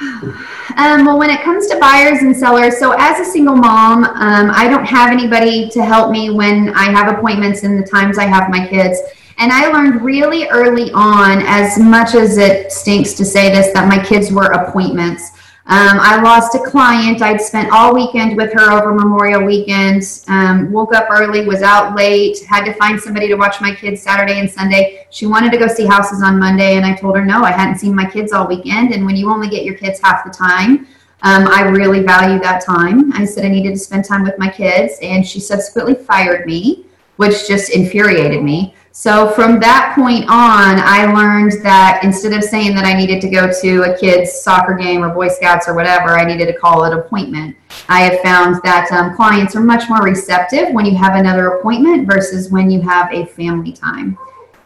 Um, 0.00 1.06
well, 1.06 1.18
when 1.18 1.30
it 1.30 1.40
comes 1.42 1.66
to 1.68 1.78
buyers 1.80 2.22
and 2.22 2.36
sellers, 2.36 2.78
so 2.78 2.94
as 2.96 3.18
a 3.18 3.24
single 3.24 3.56
mom, 3.56 4.04
um, 4.04 4.50
I 4.52 4.68
don't 4.68 4.84
have 4.84 5.10
anybody 5.10 5.68
to 5.70 5.84
help 5.84 6.12
me 6.12 6.30
when 6.30 6.72
I 6.74 6.84
have 6.84 7.12
appointments 7.12 7.64
and 7.64 7.82
the 7.82 7.86
times 7.86 8.16
I 8.16 8.26
have 8.26 8.48
my 8.48 8.66
kids. 8.68 9.00
And 9.38 9.52
I 9.52 9.68
learned 9.68 10.02
really 10.02 10.48
early 10.48 10.92
on, 10.92 11.42
as 11.46 11.78
much 11.78 12.14
as 12.14 12.38
it 12.38 12.70
stinks 12.70 13.14
to 13.14 13.24
say 13.24 13.50
this, 13.50 13.72
that 13.72 13.88
my 13.88 14.02
kids 14.04 14.32
were 14.32 14.46
appointments. 14.52 15.30
Um, 15.70 15.98
I 16.00 16.18
lost 16.22 16.54
a 16.54 16.60
client. 16.60 17.20
I'd 17.20 17.42
spent 17.42 17.70
all 17.70 17.94
weekend 17.94 18.38
with 18.38 18.54
her 18.54 18.72
over 18.72 18.94
Memorial 18.94 19.44
Weekend. 19.44 20.02
Um, 20.26 20.72
woke 20.72 20.94
up 20.94 21.08
early, 21.10 21.44
was 21.44 21.60
out 21.60 21.94
late, 21.94 22.42
had 22.44 22.64
to 22.64 22.72
find 22.72 22.98
somebody 22.98 23.28
to 23.28 23.34
watch 23.34 23.60
my 23.60 23.74
kids 23.74 24.00
Saturday 24.00 24.40
and 24.40 24.50
Sunday. 24.50 25.06
She 25.10 25.26
wanted 25.26 25.52
to 25.52 25.58
go 25.58 25.68
see 25.68 25.84
houses 25.84 26.22
on 26.22 26.38
Monday, 26.38 26.76
and 26.78 26.86
I 26.86 26.94
told 26.94 27.16
her 27.16 27.24
no, 27.24 27.42
I 27.42 27.50
hadn't 27.50 27.78
seen 27.78 27.94
my 27.94 28.08
kids 28.08 28.32
all 28.32 28.48
weekend. 28.48 28.94
And 28.94 29.04
when 29.04 29.14
you 29.14 29.30
only 29.30 29.50
get 29.50 29.64
your 29.64 29.74
kids 29.74 30.00
half 30.02 30.24
the 30.24 30.30
time, 30.30 30.86
um, 31.20 31.46
I 31.48 31.64
really 31.64 32.02
value 32.02 32.40
that 32.40 32.64
time. 32.64 33.12
I 33.12 33.26
said 33.26 33.44
I 33.44 33.48
needed 33.48 33.72
to 33.72 33.78
spend 33.78 34.06
time 34.06 34.22
with 34.22 34.38
my 34.38 34.48
kids, 34.48 34.94
and 35.02 35.26
she 35.26 35.38
subsequently 35.38 35.96
fired 35.96 36.46
me, 36.46 36.86
which 37.16 37.46
just 37.46 37.72
infuriated 37.72 38.42
me. 38.42 38.74
So 38.92 39.30
from 39.30 39.60
that 39.60 39.92
point 39.94 40.24
on, 40.24 40.80
I 40.80 41.12
learned 41.12 41.62
that 41.62 42.00
instead 42.02 42.32
of 42.32 42.42
saying 42.42 42.74
that 42.74 42.84
I 42.84 42.94
needed 42.94 43.20
to 43.20 43.28
go 43.28 43.50
to 43.60 43.82
a 43.82 43.96
kid's 43.96 44.42
soccer 44.42 44.74
game 44.74 45.04
or 45.04 45.14
Boy 45.14 45.28
Scouts 45.28 45.68
or 45.68 45.74
whatever, 45.74 46.18
I 46.18 46.24
needed 46.24 46.46
to 46.46 46.58
call 46.58 46.84
it 46.84 46.92
appointment. 46.92 47.56
I 47.88 48.00
have 48.00 48.20
found 48.20 48.60
that 48.64 48.90
um, 48.90 49.14
clients 49.14 49.54
are 49.54 49.60
much 49.60 49.88
more 49.88 50.02
receptive 50.02 50.72
when 50.72 50.84
you 50.84 50.96
have 50.96 51.14
another 51.14 51.48
appointment 51.48 52.08
versus 52.08 52.50
when 52.50 52.70
you 52.70 52.80
have 52.80 53.12
a 53.12 53.26
family 53.26 53.72
time. 53.72 54.18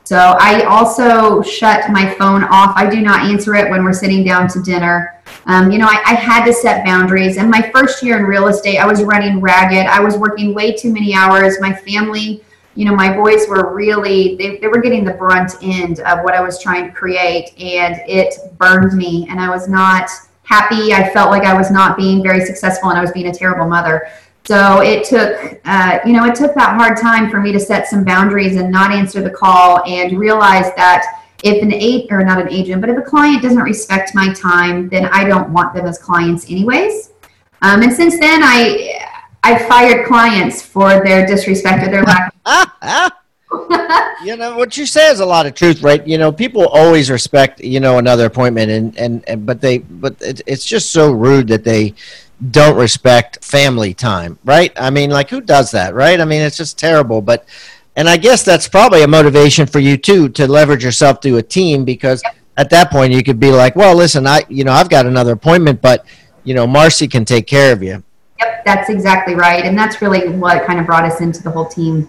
So 0.05 0.17
I 0.17 0.65
also 0.65 1.43
shut 1.43 1.91
my 1.91 2.13
phone 2.15 2.43
off. 2.45 2.73
I 2.77 2.91
do 2.91 3.01
not 3.01 3.31
answer 3.31 3.55
it 3.55 3.71
when 3.71 3.85
we're 3.85 3.93
sitting 3.93 4.25
down 4.25 4.49
to 4.49 4.63
dinner. 4.63 5.23
Um, 5.47 5.71
you 5.71 5.79
know, 5.79 5.87
I, 5.87 6.03
I 6.05 6.15
had 6.15 6.45
to 6.47 6.53
set 6.53 6.85
boundaries. 6.85 7.37
And 7.37 7.51
my 7.51 7.71
first 7.71 8.03
year 8.03 8.19
in 8.19 8.25
real 8.25 8.49
estate, 8.49 8.79
I 8.79 8.87
was 8.87 9.03
running 9.05 9.41
ragged. 9.41 9.87
I 9.87 10.01
was 10.01 10.17
working 10.17 10.55
way 10.55 10.73
too 10.73 10.93
many 10.93 11.15
hours. 11.15 11.61
My 11.61 11.73
family, 11.73 12.43
you 12.75 12.85
know, 12.85 12.95
my 12.95 13.15
boys 13.15 13.49
were 13.49 13.75
really, 13.75 14.37
they, 14.37 14.59
they 14.59 14.67
were 14.67 14.81
getting 14.81 15.05
the 15.05 15.13
brunt 15.13 15.53
end 15.63 16.01
of 16.01 16.25
what 16.25 16.35
I 16.35 16.41
was 16.41 16.63
trying 16.63 16.87
to 16.87 16.93
create. 16.93 17.51
And 17.61 18.01
it 18.09 18.35
burned 18.59 18.97
me. 18.97 19.27
And 19.29 19.39
I 19.41 19.51
was 19.51 19.69
not 19.69 20.09
happy. 20.45 20.93
I 20.93 21.11
felt 21.11 21.31
like 21.31 21.45
I 21.45 21.57
was 21.57 21.71
not 21.71 21.97
being 21.97 22.23
very 22.23 22.45
successful 22.45 22.89
and 22.89 22.99
I 22.99 23.03
was 23.03 23.13
being 23.13 23.29
a 23.29 23.35
terrible 23.35 23.69
mother. 23.69 24.09
So 24.45 24.81
it 24.81 25.05
took, 25.05 25.61
uh, 25.65 26.01
you 26.05 26.13
know, 26.13 26.25
it 26.25 26.35
took 26.35 26.55
that 26.55 26.77
hard 26.77 26.99
time 26.99 27.31
for 27.31 27.41
me 27.41 27.53
to 27.53 27.61
set 27.61 27.87
some 27.87 28.05
boundaries 28.05 28.57
and 28.57 28.73
not 28.73 28.91
answer 28.91 29.23
the 29.23 29.31
call 29.31 29.85
and 29.87 30.19
realize 30.19 30.75
that 30.75 31.21
if 31.45 31.63
an 31.63 31.73
eight 31.73 32.07
or 32.11 32.25
not 32.25 32.41
an 32.41 32.51
agent, 32.51 32.81
but 32.81 32.91
if 32.91 32.97
a 32.97 33.03
client 33.03 33.43
doesn't 33.43 33.63
respect 33.63 34.15
my 34.15 34.33
time, 34.33 34.89
then 34.89 35.07
I 35.07 35.25
don't 35.25 35.53
want 35.53 35.75
them 35.75 35.87
as 35.87 35.99
clients 35.99 36.51
anyways. 36.51 37.11
Um, 37.63 37.83
and 37.83 37.93
since 37.93 38.19
then, 38.19 38.43
I 38.43 39.12
I 39.45 39.59
fired 39.69 40.07
clients 40.07 40.63
for 40.63 41.05
their 41.05 41.27
disrespect 41.27 41.87
or 41.87 41.91
their 41.91 42.03
lack. 42.05 42.35
You 44.25 44.37
know 44.37 44.57
what 44.57 44.77
you 44.77 44.87
say 44.87 45.11
is 45.11 45.19
a 45.19 45.27
lot 45.27 45.47
of 45.47 45.55
truth, 45.55 45.83
right? 45.83 46.07
You 46.07 46.17
know, 46.17 46.31
people 46.31 46.69
always 46.69 47.11
respect 47.11 47.61
you 47.61 47.81
know 47.81 47.99
another 47.99 48.27
appointment, 48.27 48.71
and 48.71 48.97
and, 48.97 49.29
and 49.29 49.45
but 49.45 49.61
they 49.61 49.79
but 49.79 50.15
it, 50.21 50.41
it's 50.47 50.65
just 50.65 50.93
so 50.93 51.11
rude 51.11 51.49
that 51.49 51.65
they 51.65 51.95
don't 52.51 52.77
respect 52.77 53.45
family 53.45 53.95
time, 53.95 54.39
right? 54.45 54.73
I 54.77 54.91
mean, 54.91 55.11
like 55.11 55.29
who 55.29 55.41
does 55.41 55.73
that, 55.73 55.95
right? 55.95 56.21
I 56.21 56.25
mean, 56.25 56.41
it's 56.41 56.57
just 56.57 56.79
terrible, 56.79 57.21
but. 57.21 57.47
And 57.95 58.09
I 58.09 58.17
guess 58.17 58.43
that's 58.43 58.69
probably 58.69 59.03
a 59.03 59.07
motivation 59.07 59.67
for 59.67 59.79
you 59.79 59.99
too 59.99 60.31
to 60.31 60.47
leverage 60.47 60.83
yourself 60.83 61.21
to 61.21 61.37
a 61.37 61.43
team 61.43 61.85
because 61.85 62.23
at 62.57 62.71
that 62.71 62.91
point 62.91 63.13
you 63.13 63.23
could 63.23 63.39
be 63.39 63.51
like, 63.51 63.77
well, 63.77 63.95
listen, 63.95 64.27
I 64.27 64.45
you 64.49 64.65
know 64.65 64.73
I've 64.73 64.89
got 64.89 65.05
another 65.05 65.33
appointment, 65.33 65.83
but 65.83 66.07
you 66.43 66.55
know 66.55 66.67
Marcy 66.67 67.07
can 67.07 67.27
take 67.27 67.47
care 67.47 67.71
of 67.71 67.83
you. 67.83 68.03
Yep, 68.43 68.65
that's 68.65 68.91
exactly 68.91 69.35
right, 69.35 69.65
and 69.65 69.79
that's 69.79 70.01
really 70.03 70.29
what 70.29 70.65
kind 70.67 70.81
of 70.81 70.87
brought 70.87 71.05
us 71.05 71.21
into 71.21 71.43
the 71.43 71.51
whole 71.51 71.67
team 71.67 72.09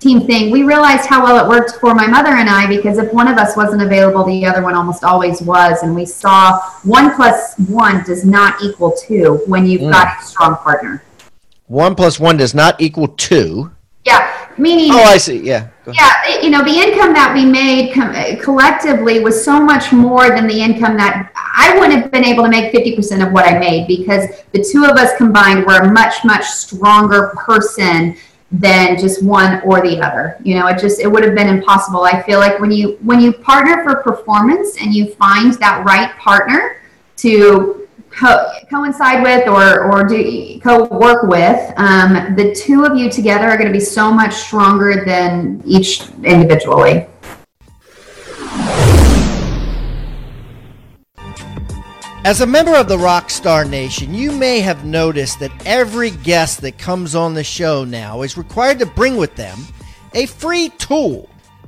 team 0.00 0.26
thing. 0.28 0.52
We 0.52 0.62
realized 0.62 1.06
how 1.06 1.24
well 1.24 1.44
it 1.44 1.48
worked 1.48 1.80
for 1.80 1.92
my 1.92 2.06
mother 2.06 2.30
and 2.30 2.48
I 2.48 2.68
because 2.68 2.98
if 2.98 3.12
one 3.12 3.26
of 3.26 3.36
us 3.36 3.56
wasn't 3.56 3.82
available, 3.82 4.24
the 4.24 4.46
other 4.46 4.62
one 4.62 4.74
almost 4.74 5.02
always 5.02 5.42
was, 5.42 5.82
and 5.82 5.92
we 5.94 6.06
saw 6.06 6.60
one 6.84 7.14
plus 7.16 7.54
one 7.68 8.04
does 8.04 8.24
not 8.24 8.62
equal 8.62 8.92
two 8.92 9.42
when 9.46 9.66
you've 9.66 9.82
Mm. 9.82 9.90
got 9.92 10.20
a 10.20 10.24
strong 10.24 10.56
partner. 10.56 11.02
One 11.66 11.94
plus 11.96 12.20
one 12.20 12.36
does 12.36 12.54
not 12.54 12.80
equal 12.80 13.08
two. 13.08 13.72
Yeah, 14.04 14.30
meaning 14.58 14.90
Oh, 14.92 15.02
I 15.02 15.16
see. 15.18 15.38
Yeah. 15.38 15.68
Yeah, 15.86 16.40
you 16.42 16.50
know, 16.50 16.62
the 16.62 16.74
income 16.74 17.14
that 17.14 17.32
we 17.34 17.46
made 17.46 17.94
com- 17.94 18.12
collectively 18.38 19.20
was 19.20 19.42
so 19.42 19.58
much 19.58 19.90
more 19.92 20.28
than 20.28 20.46
the 20.46 20.60
income 20.60 20.96
that 20.98 21.32
I 21.34 21.78
wouldn't 21.78 22.02
have 22.02 22.10
been 22.10 22.24
able 22.24 22.44
to 22.44 22.50
make 22.50 22.74
50% 22.74 23.26
of 23.26 23.32
what 23.32 23.46
I 23.46 23.58
made 23.58 23.86
because 23.86 24.26
the 24.52 24.62
two 24.62 24.84
of 24.84 24.98
us 24.98 25.16
combined 25.16 25.64
were 25.64 25.80
a 25.80 25.90
much, 25.90 26.24
much 26.24 26.44
stronger 26.44 27.28
person 27.36 28.16
than 28.50 28.98
just 28.98 29.22
one 29.22 29.60
or 29.62 29.80
the 29.80 30.00
other. 30.00 30.36
You 30.42 30.54
know, 30.56 30.66
it 30.66 30.78
just 30.78 31.00
it 31.00 31.06
would 31.06 31.24
have 31.24 31.34
been 31.34 31.48
impossible. 31.48 32.04
I 32.04 32.22
feel 32.22 32.38
like 32.38 32.58
when 32.60 32.70
you 32.70 32.98
when 33.02 33.20
you 33.20 33.32
partner 33.32 33.82
for 33.82 33.96
performance 34.02 34.80
and 34.80 34.94
you 34.94 35.12
find 35.14 35.52
that 35.54 35.84
right 35.84 36.10
partner 36.18 36.82
to 37.18 37.87
co- 38.18 38.50
coincide 38.70 39.22
with 39.22 39.46
or 39.48 39.92
or 39.92 40.04
do 40.04 40.60
co-work 40.60 41.22
with, 41.24 41.72
um, 41.76 42.34
the 42.34 42.54
two 42.54 42.84
of 42.84 42.96
you 42.96 43.10
together 43.10 43.48
are 43.48 43.56
going 43.56 43.68
to 43.68 43.78
be 43.78 43.84
so 43.84 44.10
much 44.10 44.34
stronger 44.34 45.04
than 45.04 45.62
each 45.64 46.02
individually. 46.24 47.06
As 52.24 52.42
a 52.42 52.46
member 52.46 52.74
of 52.74 52.88
the 52.88 52.96
Rockstar 52.96 53.68
Nation, 53.68 54.12
you 54.12 54.32
may 54.32 54.60
have 54.60 54.84
noticed 54.84 55.38
that 55.40 55.52
every 55.64 56.10
guest 56.10 56.60
that 56.60 56.76
comes 56.76 57.14
on 57.14 57.32
the 57.32 57.44
show 57.44 57.84
now 57.84 58.22
is 58.22 58.36
required 58.36 58.80
to 58.80 58.86
bring 58.86 59.16
with 59.16 59.34
them 59.36 59.58
a 60.14 60.26
free 60.26 60.68
tool, 60.70 61.30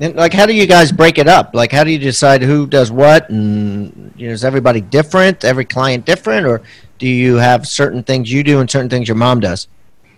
And 0.00 0.16
like, 0.16 0.32
how 0.32 0.46
do 0.46 0.54
you 0.54 0.66
guys 0.66 0.90
break 0.90 1.18
it 1.18 1.28
up? 1.28 1.54
Like, 1.54 1.70
how 1.70 1.84
do 1.84 1.90
you 1.90 1.98
decide 1.98 2.42
who 2.42 2.66
does 2.66 2.90
what? 2.90 3.28
And 3.28 4.12
you 4.16 4.28
know, 4.28 4.32
is 4.32 4.44
everybody 4.44 4.80
different? 4.80 5.44
Every 5.44 5.66
client 5.66 6.06
different, 6.06 6.46
or 6.46 6.62
do 6.98 7.06
you 7.06 7.36
have 7.36 7.68
certain 7.68 8.02
things 8.02 8.32
you 8.32 8.42
do 8.42 8.60
and 8.60 8.70
certain 8.70 8.88
things 8.88 9.08
your 9.08 9.16
mom 9.16 9.40
does? 9.40 9.68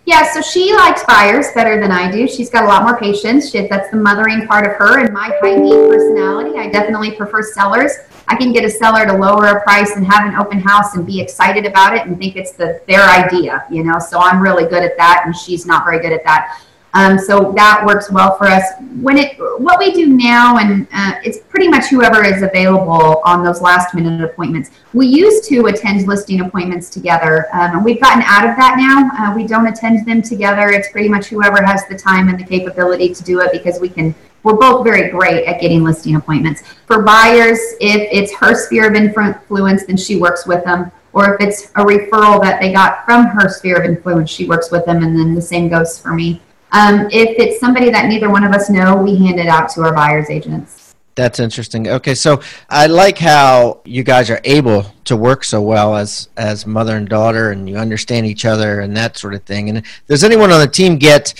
Yeah, 0.04 0.32
so 0.32 0.40
she 0.40 0.74
likes 0.74 1.04
buyers 1.04 1.46
better 1.54 1.80
than 1.80 1.92
I 1.92 2.10
do. 2.10 2.26
She's 2.26 2.50
got 2.50 2.64
a 2.64 2.66
lot 2.66 2.82
more 2.82 2.98
patience. 2.98 3.50
She, 3.50 3.66
that's 3.68 3.88
the 3.90 3.96
mothering 3.96 4.46
part 4.48 4.66
of 4.66 4.72
her 4.72 4.98
and 4.98 5.12
my 5.12 5.30
high 5.40 5.54
need 5.54 5.88
personality. 5.88 6.58
I 6.58 6.68
definitely 6.70 7.12
prefer 7.12 7.42
sellers. 7.42 7.92
I 8.26 8.34
can 8.34 8.52
get 8.52 8.64
a 8.64 8.70
seller 8.70 9.06
to 9.06 9.12
lower 9.12 9.46
a 9.46 9.62
price 9.62 9.94
and 9.94 10.04
have 10.06 10.26
an 10.26 10.34
open 10.34 10.58
house 10.58 10.94
and 10.94 11.06
be 11.06 11.20
excited 11.20 11.66
about 11.66 11.96
it 11.96 12.06
and 12.06 12.18
think 12.18 12.34
it's 12.34 12.52
the 12.52 12.80
their 12.88 13.02
idea, 13.02 13.64
you 13.70 13.84
know. 13.84 13.98
So 14.00 14.18
I'm 14.18 14.40
really 14.40 14.64
good 14.64 14.82
at 14.82 14.96
that, 14.96 15.22
and 15.24 15.36
she's 15.36 15.66
not 15.66 15.84
very 15.84 16.00
good 16.00 16.12
at 16.12 16.24
that. 16.24 16.60
Um, 16.94 17.18
so 17.18 17.52
that 17.56 17.84
works 17.86 18.10
well 18.10 18.36
for 18.36 18.46
us. 18.46 18.64
When 19.00 19.16
it, 19.16 19.38
what 19.38 19.78
we 19.78 19.92
do 19.92 20.06
now, 20.06 20.58
and 20.58 20.86
uh, 20.92 21.14
it's 21.24 21.38
pretty 21.38 21.68
much 21.68 21.86
whoever 21.86 22.22
is 22.22 22.42
available 22.42 23.22
on 23.24 23.42
those 23.42 23.62
last 23.62 23.94
minute 23.94 24.22
appointments. 24.22 24.70
We 24.92 25.06
used 25.06 25.48
to 25.48 25.66
attend 25.66 26.06
listing 26.06 26.42
appointments 26.42 26.90
together, 26.90 27.46
um, 27.54 27.76
and 27.76 27.84
we've 27.84 28.00
gotten 28.00 28.22
out 28.22 28.48
of 28.48 28.56
that 28.56 28.76
now. 28.76 29.10
Uh, 29.18 29.34
we 29.34 29.46
don't 29.46 29.66
attend 29.66 30.06
them 30.06 30.20
together. 30.20 30.68
It's 30.68 30.90
pretty 30.90 31.08
much 31.08 31.26
whoever 31.26 31.62
has 31.62 31.86
the 31.88 31.96
time 31.96 32.28
and 32.28 32.38
the 32.38 32.44
capability 32.44 33.14
to 33.14 33.22
do 33.22 33.40
it 33.40 33.52
because 33.52 33.80
we 33.80 33.88
can. 33.88 34.14
We're 34.42 34.54
both 34.54 34.82
very 34.82 35.08
great 35.08 35.46
at 35.46 35.60
getting 35.60 35.84
listing 35.84 36.16
appointments. 36.16 36.62
For 36.86 37.02
buyers, 37.02 37.60
if 37.80 38.08
it's 38.10 38.34
her 38.34 38.56
sphere 38.56 38.88
of 38.88 38.96
influence, 38.96 39.86
then 39.86 39.96
she 39.96 40.16
works 40.16 40.46
with 40.46 40.64
them 40.64 40.90
or 41.12 41.34
if 41.34 41.40
it's 41.40 41.64
a 41.76 41.84
referral 41.84 42.40
that 42.42 42.60
they 42.60 42.72
got 42.72 43.04
from 43.04 43.26
her 43.26 43.48
sphere 43.48 43.76
of 43.76 43.84
influence, 43.84 44.30
she 44.30 44.46
works 44.46 44.70
with 44.70 44.86
them, 44.86 45.02
and 45.02 45.16
then 45.16 45.34
the 45.34 45.42
same 45.42 45.68
goes 45.68 45.98
for 45.98 46.14
me. 46.14 46.40
Um, 46.72 47.08
if 47.10 47.38
it's 47.38 47.60
somebody 47.60 47.90
that 47.90 48.06
neither 48.06 48.30
one 48.30 48.44
of 48.44 48.52
us 48.52 48.70
know, 48.70 48.96
we 48.96 49.16
hand 49.16 49.38
it 49.38 49.46
out 49.46 49.68
to 49.70 49.82
our 49.82 49.94
buyer's 49.94 50.30
agents. 50.30 50.94
That's 51.14 51.38
interesting. 51.38 51.88
Okay, 51.88 52.14
so 52.14 52.40
I 52.70 52.86
like 52.86 53.18
how 53.18 53.82
you 53.84 54.02
guys 54.02 54.30
are 54.30 54.40
able 54.44 54.86
to 55.04 55.14
work 55.14 55.44
so 55.44 55.60
well 55.60 55.94
as 55.94 56.30
as 56.38 56.66
mother 56.66 56.96
and 56.96 57.06
daughter, 57.06 57.50
and 57.50 57.68
you 57.68 57.76
understand 57.76 58.24
each 58.26 58.46
other 58.46 58.80
and 58.80 58.96
that 58.96 59.18
sort 59.18 59.34
of 59.34 59.42
thing. 59.42 59.68
And 59.68 59.82
does 60.08 60.24
anyone 60.24 60.50
on 60.50 60.60
the 60.60 60.66
team 60.66 60.96
get 60.96 61.34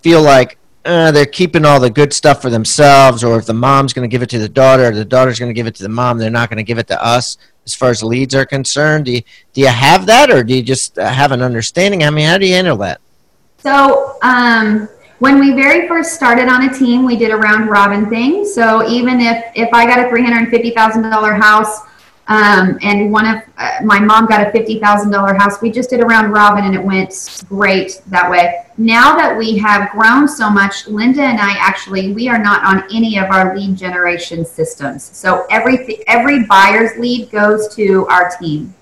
feel 0.00 0.22
like 0.22 0.58
uh, 0.84 1.10
they're 1.10 1.26
keeping 1.26 1.64
all 1.64 1.80
the 1.80 1.90
good 1.90 2.12
stuff 2.12 2.40
for 2.40 2.50
themselves, 2.50 3.24
or 3.24 3.36
if 3.36 3.46
the 3.46 3.54
mom's 3.54 3.92
going 3.92 4.08
to 4.08 4.12
give 4.12 4.22
it 4.22 4.30
to 4.30 4.38
the 4.38 4.48
daughter, 4.48 4.86
or 4.86 4.92
the 4.92 5.04
daughter's 5.04 5.40
going 5.40 5.50
to 5.50 5.54
give 5.54 5.66
it 5.66 5.74
to 5.74 5.82
the 5.82 5.88
mom, 5.88 6.18
they're 6.18 6.30
not 6.30 6.48
going 6.48 6.58
to 6.58 6.62
give 6.62 6.78
it 6.78 6.86
to 6.86 7.04
us 7.04 7.36
as 7.64 7.74
far 7.74 7.90
as 7.90 8.04
leads 8.04 8.32
are 8.36 8.46
concerned? 8.46 9.06
Do 9.06 9.12
you, 9.12 9.22
do 9.52 9.60
you 9.60 9.66
have 9.66 10.06
that, 10.06 10.30
or 10.30 10.44
do 10.44 10.54
you 10.54 10.62
just 10.62 10.94
have 10.94 11.32
an 11.32 11.42
understanding? 11.42 12.04
I 12.04 12.10
mean, 12.10 12.28
how 12.28 12.38
do 12.38 12.46
you 12.46 12.54
handle 12.54 12.76
that? 12.76 13.00
So 13.58 14.16
um, 14.22 14.88
when 15.18 15.38
we 15.38 15.52
very 15.52 15.88
first 15.88 16.14
started 16.14 16.48
on 16.48 16.68
a 16.68 16.72
team, 16.72 17.04
we 17.04 17.16
did 17.16 17.30
a 17.30 17.36
round 17.36 17.70
robin 17.70 18.08
thing. 18.08 18.44
So 18.44 18.88
even 18.88 19.20
if 19.20 19.44
if 19.54 19.68
I 19.72 19.86
got 19.86 20.04
a 20.04 20.08
three 20.08 20.22
hundred 20.22 20.50
fifty 20.50 20.70
thousand 20.70 21.02
dollar 21.10 21.34
house. 21.34 21.80
Um, 22.28 22.76
and 22.82 23.12
one 23.12 23.24
of 23.24 23.40
uh, 23.56 23.78
my 23.84 24.00
mom 24.00 24.26
got 24.26 24.44
a 24.44 24.50
fifty 24.50 24.80
thousand 24.80 25.12
dollar 25.12 25.32
house. 25.34 25.62
We 25.62 25.70
just 25.70 25.90
did 25.90 26.00
a 26.00 26.04
round 26.04 26.32
robin, 26.32 26.64
and 26.64 26.74
it 26.74 26.82
went 26.82 27.44
great 27.48 28.02
that 28.08 28.28
way. 28.28 28.66
Now 28.76 29.14
that 29.16 29.38
we 29.38 29.56
have 29.58 29.92
grown 29.92 30.26
so 30.26 30.50
much, 30.50 30.88
Linda 30.88 31.22
and 31.22 31.38
I 31.38 31.52
actually 31.52 32.12
we 32.12 32.28
are 32.28 32.38
not 32.38 32.64
on 32.64 32.82
any 32.92 33.16
of 33.16 33.30
our 33.30 33.56
lead 33.56 33.76
generation 33.76 34.44
systems. 34.44 35.04
So 35.04 35.46
every 35.50 36.04
every 36.08 36.44
buyer's 36.46 36.98
lead 36.98 37.30
goes 37.30 37.72
to 37.76 38.08
our 38.08 38.36
team. 38.36 38.74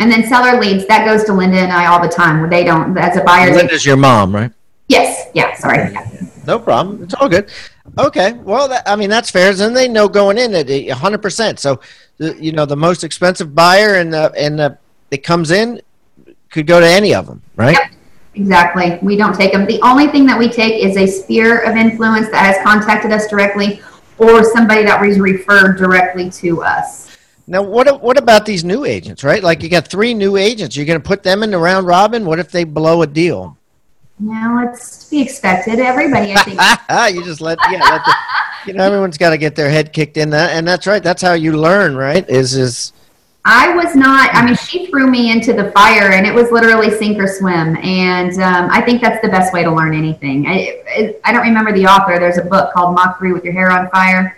And 0.00 0.10
then 0.10 0.26
seller 0.26 0.58
leads, 0.58 0.86
that 0.86 1.04
goes 1.04 1.24
to 1.24 1.32
Linda 1.32 1.58
and 1.58 1.72
I 1.72 1.86
all 1.86 2.00
the 2.00 2.08
time. 2.08 2.48
They 2.48 2.64
don't, 2.64 2.96
as 2.96 3.16
a 3.16 3.20
buyer. 3.22 3.54
Linda's 3.54 3.84
your 3.84 3.98
mom, 3.98 4.34
right? 4.34 4.50
Yes. 4.88 5.28
Yeah. 5.34 5.54
Sorry. 5.54 5.92
Yeah. 5.92 6.10
No 6.46 6.58
problem. 6.58 7.02
It's 7.02 7.14
all 7.14 7.28
good. 7.28 7.50
Okay. 7.98 8.32
Well, 8.32 8.66
that, 8.68 8.82
I 8.86 8.96
mean, 8.96 9.10
that's 9.10 9.30
fair. 9.30 9.50
And 9.50 9.76
they 9.76 9.88
know 9.88 10.08
going 10.08 10.38
in 10.38 10.54
at 10.54 10.66
100%. 10.66 11.58
So, 11.58 11.80
you 12.18 12.52
know, 12.52 12.64
the 12.64 12.76
most 12.76 13.04
expensive 13.04 13.54
buyer 13.54 13.96
and 13.96 14.12
the, 14.12 14.32
and 14.36 14.58
the, 14.58 14.78
that 15.10 15.22
comes 15.22 15.50
in 15.50 15.82
could 16.48 16.66
go 16.66 16.80
to 16.80 16.86
any 16.86 17.14
of 17.14 17.26
them, 17.26 17.42
right? 17.56 17.76
Yep. 17.76 17.92
Exactly. 18.36 18.98
We 19.02 19.16
don't 19.16 19.34
take 19.34 19.52
them. 19.52 19.66
The 19.66 19.80
only 19.82 20.06
thing 20.06 20.24
that 20.26 20.38
we 20.38 20.48
take 20.48 20.82
is 20.82 20.96
a 20.96 21.06
sphere 21.06 21.58
of 21.58 21.76
influence 21.76 22.30
that 22.30 22.46
has 22.46 22.64
contacted 22.64 23.12
us 23.12 23.26
directly 23.26 23.82
or 24.18 24.44
somebody 24.44 24.82
that 24.84 25.00
was 25.00 25.18
referred 25.18 25.76
directly 25.76 26.30
to 26.30 26.62
us. 26.62 27.16
Now, 27.46 27.62
what 27.62 28.02
what 28.02 28.16
about 28.16 28.46
these 28.46 28.64
new 28.64 28.84
agents, 28.84 29.24
right? 29.24 29.42
Like 29.42 29.62
you 29.62 29.68
got 29.68 29.88
three 29.88 30.14
new 30.14 30.36
agents. 30.36 30.76
You're 30.76 30.86
going 30.86 31.00
to 31.00 31.06
put 31.06 31.22
them 31.22 31.42
in 31.42 31.50
the 31.50 31.58
round 31.58 31.86
robin. 31.86 32.24
What 32.24 32.38
if 32.38 32.50
they 32.50 32.64
blow 32.64 33.02
a 33.02 33.06
deal? 33.06 33.56
Now 34.20 34.68
it's 34.68 35.04
to 35.04 35.10
be 35.10 35.22
expected. 35.22 35.78
Everybody, 35.78 36.34
I 36.34 36.42
think. 36.42 37.14
you 37.16 37.24
just 37.24 37.40
let 37.40 37.58
yeah, 37.70 37.80
let 37.80 38.04
the, 38.04 38.14
you 38.66 38.72
know, 38.74 38.84
everyone's 38.84 39.16
got 39.16 39.30
to 39.30 39.38
get 39.38 39.56
their 39.56 39.70
head 39.70 39.92
kicked 39.92 40.18
in 40.18 40.30
that, 40.30 40.50
and 40.50 40.68
that's 40.68 40.86
right. 40.86 41.02
That's 41.02 41.22
how 41.22 41.32
you 41.32 41.56
learn, 41.56 41.96
right? 41.96 42.28
Is 42.28 42.54
is. 42.54 42.92
I 43.46 43.74
was 43.74 43.96
not. 43.96 44.34
I 44.34 44.44
mean, 44.44 44.54
she 44.54 44.86
threw 44.88 45.10
me 45.10 45.32
into 45.32 45.54
the 45.54 45.70
fire, 45.72 46.12
and 46.12 46.26
it 46.26 46.34
was 46.34 46.50
literally 46.50 46.90
sink 46.90 47.18
or 47.18 47.26
swim. 47.26 47.78
And 47.78 48.32
um, 48.34 48.68
I 48.70 48.82
think 48.82 49.00
that's 49.00 49.22
the 49.22 49.30
best 49.30 49.54
way 49.54 49.64
to 49.64 49.74
learn 49.74 49.94
anything. 49.94 50.46
I, 50.46 51.16
I 51.24 51.32
don't 51.32 51.42
remember 51.42 51.72
the 51.72 51.86
author. 51.86 52.18
There's 52.18 52.36
a 52.36 52.44
book 52.44 52.74
called 52.74 52.94
Mockery 52.94 53.32
with 53.32 53.42
Your 53.42 53.54
Hair 53.54 53.70
on 53.72 53.88
Fire, 53.88 54.36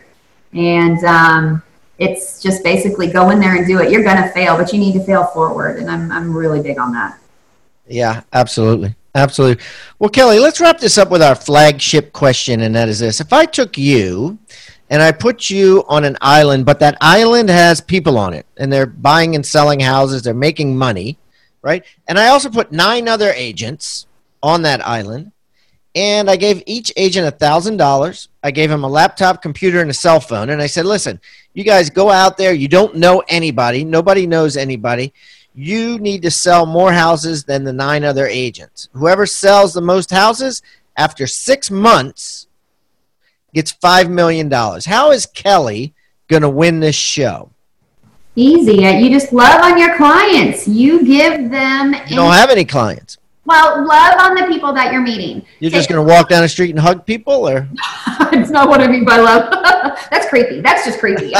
and 0.52 1.02
um, 1.02 1.62
it's 1.98 2.42
just 2.42 2.64
basically 2.64 3.06
go 3.06 3.30
in 3.30 3.40
there 3.40 3.56
and 3.56 3.66
do 3.66 3.80
it. 3.80 3.90
You're 3.90 4.02
going 4.02 4.16
to 4.16 4.28
fail, 4.30 4.56
but 4.56 4.72
you 4.72 4.78
need 4.78 4.94
to 4.94 5.04
fail 5.04 5.26
forward. 5.26 5.78
And 5.78 5.90
I'm, 5.90 6.10
I'm 6.10 6.34
really 6.34 6.60
big 6.60 6.78
on 6.78 6.92
that. 6.92 7.18
Yeah, 7.86 8.22
absolutely. 8.32 8.94
Absolutely. 9.14 9.62
Well, 9.98 10.08
Kelly, 10.08 10.38
let's 10.38 10.60
wrap 10.60 10.78
this 10.78 10.96
up 10.96 11.10
with 11.10 11.22
our 11.22 11.34
flagship 11.34 12.12
question. 12.12 12.62
And 12.62 12.74
that 12.74 12.88
is 12.88 12.98
this 12.98 13.20
If 13.20 13.32
I 13.32 13.44
took 13.44 13.76
you 13.76 14.38
and 14.88 15.02
I 15.02 15.12
put 15.12 15.50
you 15.50 15.84
on 15.86 16.04
an 16.04 16.16
island, 16.20 16.64
but 16.64 16.80
that 16.80 16.96
island 17.00 17.50
has 17.50 17.80
people 17.80 18.16
on 18.16 18.32
it 18.32 18.46
and 18.56 18.72
they're 18.72 18.86
buying 18.86 19.34
and 19.34 19.44
selling 19.44 19.80
houses, 19.80 20.22
they're 20.22 20.32
making 20.32 20.76
money, 20.76 21.18
right? 21.60 21.84
And 22.08 22.18
I 22.18 22.28
also 22.28 22.48
put 22.48 22.72
nine 22.72 23.06
other 23.06 23.30
agents 23.32 24.06
on 24.42 24.62
that 24.62 24.86
island 24.86 25.32
and 25.94 26.30
I 26.30 26.36
gave 26.36 26.62
each 26.66 26.92
agent 26.96 27.26
a 27.26 27.30
thousand 27.30 27.76
dollars. 27.76 28.28
I 28.42 28.50
gave 28.50 28.70
him 28.70 28.84
a 28.84 28.88
laptop, 28.88 29.42
computer, 29.42 29.80
and 29.80 29.90
a 29.90 29.94
cell 29.94 30.20
phone, 30.20 30.50
and 30.50 30.62
I 30.62 30.66
said, 30.66 30.86
"Listen, 30.86 31.20
You 31.54 31.64
guys 31.64 31.90
go 31.90 32.10
out 32.10 32.36
there. 32.36 32.52
You 32.52 32.68
don't 32.68 32.96
know 32.96 33.22
anybody. 33.28 33.84
Nobody 33.84 34.26
knows 34.26 34.56
anybody. 34.56 35.12
You 35.54 35.98
need 35.98 36.22
to 36.22 36.30
sell 36.30 36.64
more 36.64 36.92
houses 36.92 37.44
than 37.44 37.64
the 37.64 37.72
nine 37.72 38.04
other 38.04 38.26
agents. 38.26 38.88
Whoever 38.92 39.26
sells 39.26 39.74
the 39.74 39.82
most 39.82 40.10
houses 40.10 40.62
after 40.96 41.26
six 41.26 41.70
months 41.70 42.46
gets 43.52 43.72
$5 43.72 44.08
million. 44.08 44.50
How 44.50 45.10
is 45.10 45.26
Kelly 45.26 45.94
going 46.28 46.42
to 46.42 46.48
win 46.48 46.80
this 46.80 46.96
show? 46.96 47.50
Easy. 48.34 48.76
You 48.76 49.10
just 49.10 49.32
love 49.34 49.62
on 49.62 49.78
your 49.78 49.94
clients. 49.98 50.66
You 50.66 51.04
give 51.04 51.50
them. 51.50 51.92
You 52.08 52.16
don't 52.16 52.32
have 52.32 52.48
any 52.48 52.64
clients. 52.64 53.18
Well, 53.44 53.84
love 53.86 54.14
on 54.20 54.36
the 54.36 54.44
people 54.46 54.72
that 54.72 54.92
you're 54.92 55.02
meeting. 55.02 55.44
You're 55.58 55.72
just 55.72 55.88
going 55.88 56.04
to 56.04 56.12
walk 56.12 56.28
down 56.28 56.42
the 56.42 56.48
street 56.48 56.70
and 56.70 56.78
hug 56.78 57.04
people, 57.04 57.48
or? 57.48 57.68
it's 58.32 58.50
not 58.50 58.68
what 58.68 58.80
I 58.80 58.86
mean 58.86 59.04
by 59.04 59.16
love. 59.16 59.50
That's 60.10 60.28
creepy. 60.28 60.60
That's 60.60 60.84
just 60.84 61.00
creepy. 61.00 61.34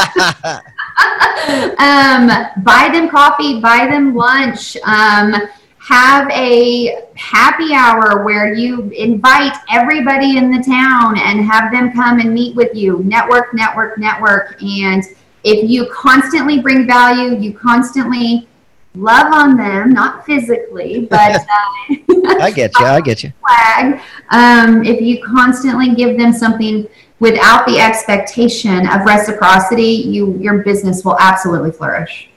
um, 1.78 2.28
buy 2.64 2.90
them 2.92 3.08
coffee. 3.08 3.60
Buy 3.60 3.86
them 3.88 4.16
lunch. 4.16 4.76
Um, 4.84 5.34
have 5.78 6.28
a 6.30 7.06
happy 7.14 7.72
hour 7.72 8.24
where 8.24 8.52
you 8.52 8.90
invite 8.90 9.56
everybody 9.70 10.36
in 10.36 10.50
the 10.50 10.62
town 10.62 11.18
and 11.18 11.44
have 11.44 11.72
them 11.72 11.92
come 11.92 12.18
and 12.18 12.34
meet 12.34 12.56
with 12.56 12.74
you. 12.74 12.98
Network, 13.04 13.54
network, 13.54 13.98
network, 13.98 14.60
and 14.62 15.04
if 15.44 15.68
you 15.68 15.88
constantly 15.92 16.60
bring 16.60 16.86
value, 16.86 17.36
you 17.38 17.52
constantly 17.52 18.48
love 18.94 19.32
on 19.32 19.56
them, 19.56 19.90
not 19.90 20.24
physically, 20.26 21.06
but 21.10 21.36
uh, 21.36 22.40
I 22.40 22.52
get 22.54 22.72
you. 22.78 22.86
I 22.86 23.00
get 23.00 23.22
you. 23.22 23.32
Flag. 23.40 24.00
Um, 24.30 24.84
if 24.84 25.00
you 25.00 25.22
constantly 25.24 25.94
give 25.94 26.18
them 26.18 26.32
something 26.32 26.88
without 27.20 27.66
the 27.66 27.78
expectation 27.78 28.86
of 28.88 29.04
reciprocity, 29.04 29.82
you 29.84 30.36
your 30.38 30.62
business 30.62 31.04
will 31.04 31.18
absolutely 31.18 31.70
flourish. 31.70 32.28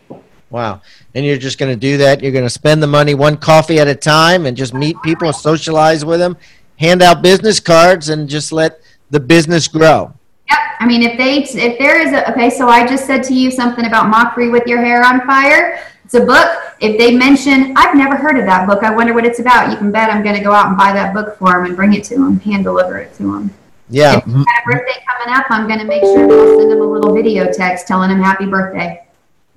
Wow. 0.50 0.82
And 1.14 1.26
you're 1.26 1.38
just 1.38 1.58
going 1.58 1.72
to 1.72 1.80
do 1.80 1.98
that. 1.98 2.22
You're 2.22 2.32
going 2.32 2.46
to 2.46 2.50
spend 2.50 2.82
the 2.82 2.88
money 2.88 3.14
one 3.14 3.36
coffee 3.36 3.80
at 3.80 3.88
a 3.88 3.96
time 3.96 4.46
and 4.46 4.56
just 4.56 4.74
meet 4.74 4.96
people, 5.04 5.34
socialize 5.34 6.06
with 6.06 6.20
them, 6.20 6.38
hand 6.78 7.02
out 7.02 7.22
business 7.22 7.60
cards, 7.60 8.10
and 8.10 8.30
just 8.30 8.52
let 8.52 8.80
the 9.10 9.20
business 9.20 9.68
grow. 9.68 10.14
Yep. 10.50 10.60
I 10.80 10.86
mean, 10.86 11.02
if 11.04 11.18
they, 11.18 11.40
if 11.40 11.78
there 11.80 12.00
is 12.00 12.14
a, 12.14 12.32
okay, 12.32 12.50
so 12.50 12.70
I 12.70 12.86
just 12.88 13.06
said 13.06 13.24
to 13.24 13.34
you 13.34 13.50
something 13.52 13.86
about 13.86 14.08
mockery 14.08 14.50
with 14.50 14.68
your 14.68 14.80
hair 14.80 15.04
on 15.04 15.26
fire. 15.26 15.82
It's 16.16 16.24
a 16.24 16.26
book. 16.26 16.76
If 16.80 16.98
they 16.98 17.14
mention, 17.14 17.74
I've 17.76 17.94
never 17.94 18.16
heard 18.16 18.40
of 18.40 18.46
that 18.46 18.68
book. 18.68 18.84
I 18.84 18.96
wonder 18.96 19.14
what 19.14 19.26
it's 19.26 19.40
about. 19.40 19.70
You 19.70 19.76
can 19.76 19.92
bet 19.92 20.10
I'm 20.10 20.24
going 20.24 20.38
to 20.38 20.42
go 20.42 20.54
out 20.54 20.68
and 20.68 20.78
buy 20.78 20.94
that 20.94 21.14
book 21.14 21.38
for 21.38 21.52
them 21.52 21.66
and 21.66 21.76
bring 21.76 21.94
it 21.94 22.06
to 22.06 22.16
them, 22.16 22.40
hand 22.40 22.64
deliver 22.64 22.98
it 22.98 23.14
to 23.16 23.24
them. 23.24 23.54
Yeah. 23.90 24.20
If 24.20 24.26
they 24.26 24.32
got 24.32 24.46
a 24.46 24.72
birthday 24.72 25.04
coming 25.06 25.36
up, 25.36 25.46
I'm 25.50 25.68
going 25.68 25.80
to 25.80 25.86
make 25.86 26.04
sure 26.04 26.26
to 26.26 26.58
send 26.58 26.72
them 26.72 26.80
a 26.80 26.86
little 26.86 27.14
video 27.14 27.52
text 27.52 27.86
telling 27.86 28.10
them 28.10 28.22
happy 28.22 28.46
birthday. 28.46 29.06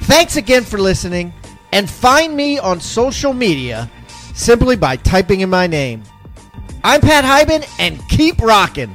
Thanks 0.02 0.36
again 0.36 0.64
for 0.64 0.78
listening 0.78 1.32
and 1.72 1.88
find 1.88 2.36
me 2.36 2.58
on 2.58 2.80
social 2.80 3.32
media 3.32 3.90
simply 4.34 4.76
by 4.76 4.96
typing 4.96 5.40
in 5.40 5.50
my 5.50 5.66
name. 5.66 6.02
I'm 6.84 7.00
Pat 7.00 7.24
Hiban 7.24 7.68
and 7.78 8.06
keep 8.08 8.40
rocking. 8.40 8.94